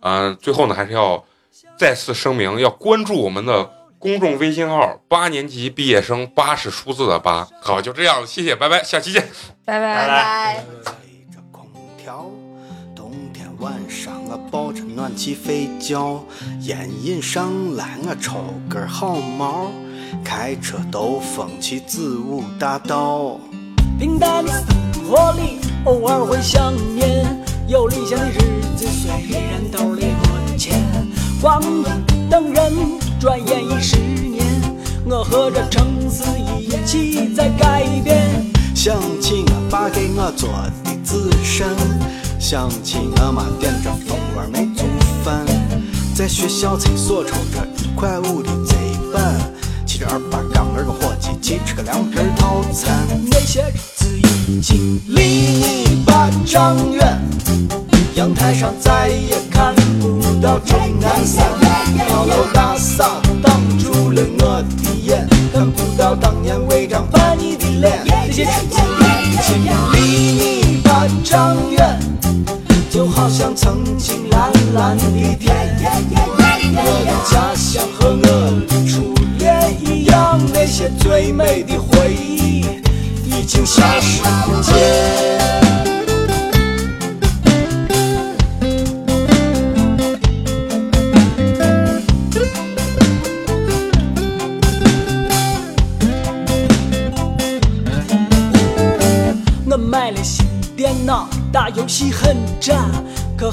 [0.01, 1.25] 嗯、最后呢，还是要
[1.83, 3.69] 再次声明，要关注我们的
[3.99, 7.45] 公众微信号“八年级毕业生”，八是数字的八。
[7.61, 9.29] 好，就这样，谢谢，拜拜，下期见。
[9.65, 10.65] 拜拜拜。
[10.85, 10.95] 吹
[11.35, 11.67] 着空
[11.99, 12.31] 调，
[12.95, 16.25] 冬天晚上我抱着暖气睡觉，
[16.61, 19.73] 烟瘾上来我抽根好毛，
[20.25, 23.41] 开车兜风去子午大道。
[23.99, 28.39] 平淡的生活里，偶尔会想念，有理想的日
[28.77, 30.05] 子虽然兜里
[31.43, 31.61] 光
[32.31, 32.73] 等人，
[33.19, 34.47] 转眼已十年，
[35.05, 36.23] 我和这城市
[36.57, 38.47] 一起在改变。
[38.77, 40.49] 想起我爸给我做
[40.85, 41.69] 的紫参，
[42.39, 44.87] 想起我妈点着蜂窝煤做
[45.25, 45.45] 饭，
[46.15, 48.77] 在学校厕所抽着一块五的贼
[49.13, 49.35] 板，
[49.85, 53.05] 骑着二八杠儿个伙计去吃个凉皮套餐。
[53.29, 54.07] 那些日子
[54.47, 57.21] 已经离你八丈远，
[58.15, 61.47] 阳台上再也看不到钟南山，
[62.09, 68.05] 高楼大厦挡住了我的眼，看不到当年违章叛逆的脸。
[68.27, 68.81] 这些日子
[69.25, 69.99] 已经离
[70.33, 71.99] 你八丈远，
[72.91, 75.05] 就好像曾经蓝蓝的
[75.39, 75.55] 天。
[76.75, 78.23] 我的家乡和我
[78.67, 82.65] 的初恋一样，那些最美的回忆
[83.27, 85.42] 已经消失不见。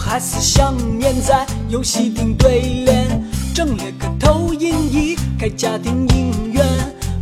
[0.09, 3.23] 还是想念在游戏厅对联。
[3.53, 6.65] 整了个投影仪，开家庭影院，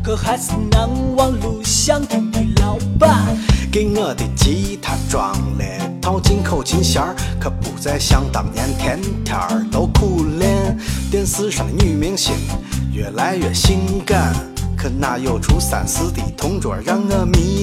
[0.01, 3.35] 可还是难忘录像厅的老板。
[3.69, 5.65] 给我的吉他装了
[6.01, 7.03] 套进口琴弦，
[7.37, 9.37] 可不再像当年天天
[9.69, 10.77] 都苦练。
[11.11, 12.35] 电视上的女明星
[12.93, 14.33] 越来越性感，
[14.77, 17.56] 可哪有出三四的同桌让我迷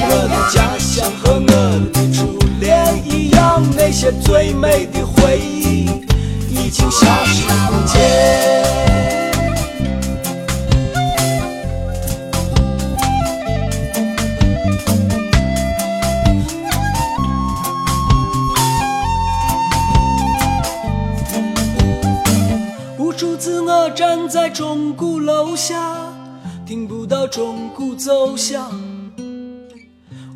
[0.00, 1.46] 我的家乡和我
[1.92, 5.86] 的初恋一样，那些最美的回忆
[6.48, 7.98] 已经消失不见。
[22.98, 25.76] 无数次我站在钟鼓楼下，
[26.66, 28.87] 听不到钟鼓奏响。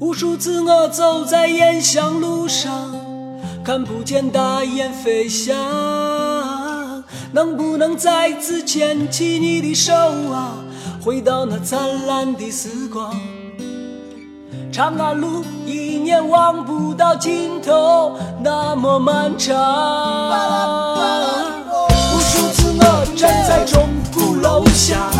[0.03, 2.93] 无数次我走在雁翔路上，
[3.63, 5.55] 看不见大雁飞翔。
[7.31, 10.55] 能不能再次牵起你的手啊，
[11.01, 13.15] 回到那灿烂的时光？
[14.73, 19.55] 长安路一年望不到尽头，那么漫长。
[21.87, 25.13] 无数次我站在钟鼓楼下，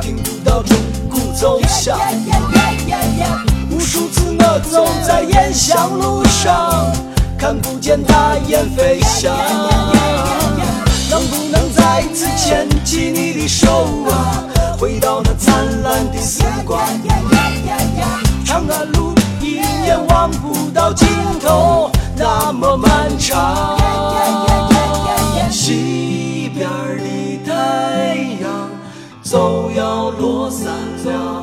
[0.00, 0.76] 听不到钟
[1.10, 1.98] 鼓奏响。
[3.92, 6.90] 无数次我走在雁翔路上，
[7.36, 9.30] 看不见大雁飞翔。
[11.10, 13.68] 能不能再次牵起你的手
[14.08, 14.44] 啊，
[14.78, 16.80] 回到那灿烂的时光？
[18.46, 19.12] 长安路
[19.42, 21.06] 一眼望不到尽
[21.44, 23.78] 头，那么漫长。
[25.50, 26.66] 西边
[26.96, 28.70] 的太阳
[29.22, 30.72] 就要落山
[31.04, 31.41] 了，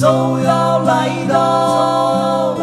[0.00, 0.06] 就
[0.40, 2.56] 要来到。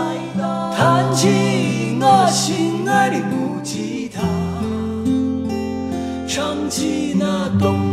[0.76, 4.24] 弹起我心爱的木吉他，
[6.28, 7.87] 唱起那动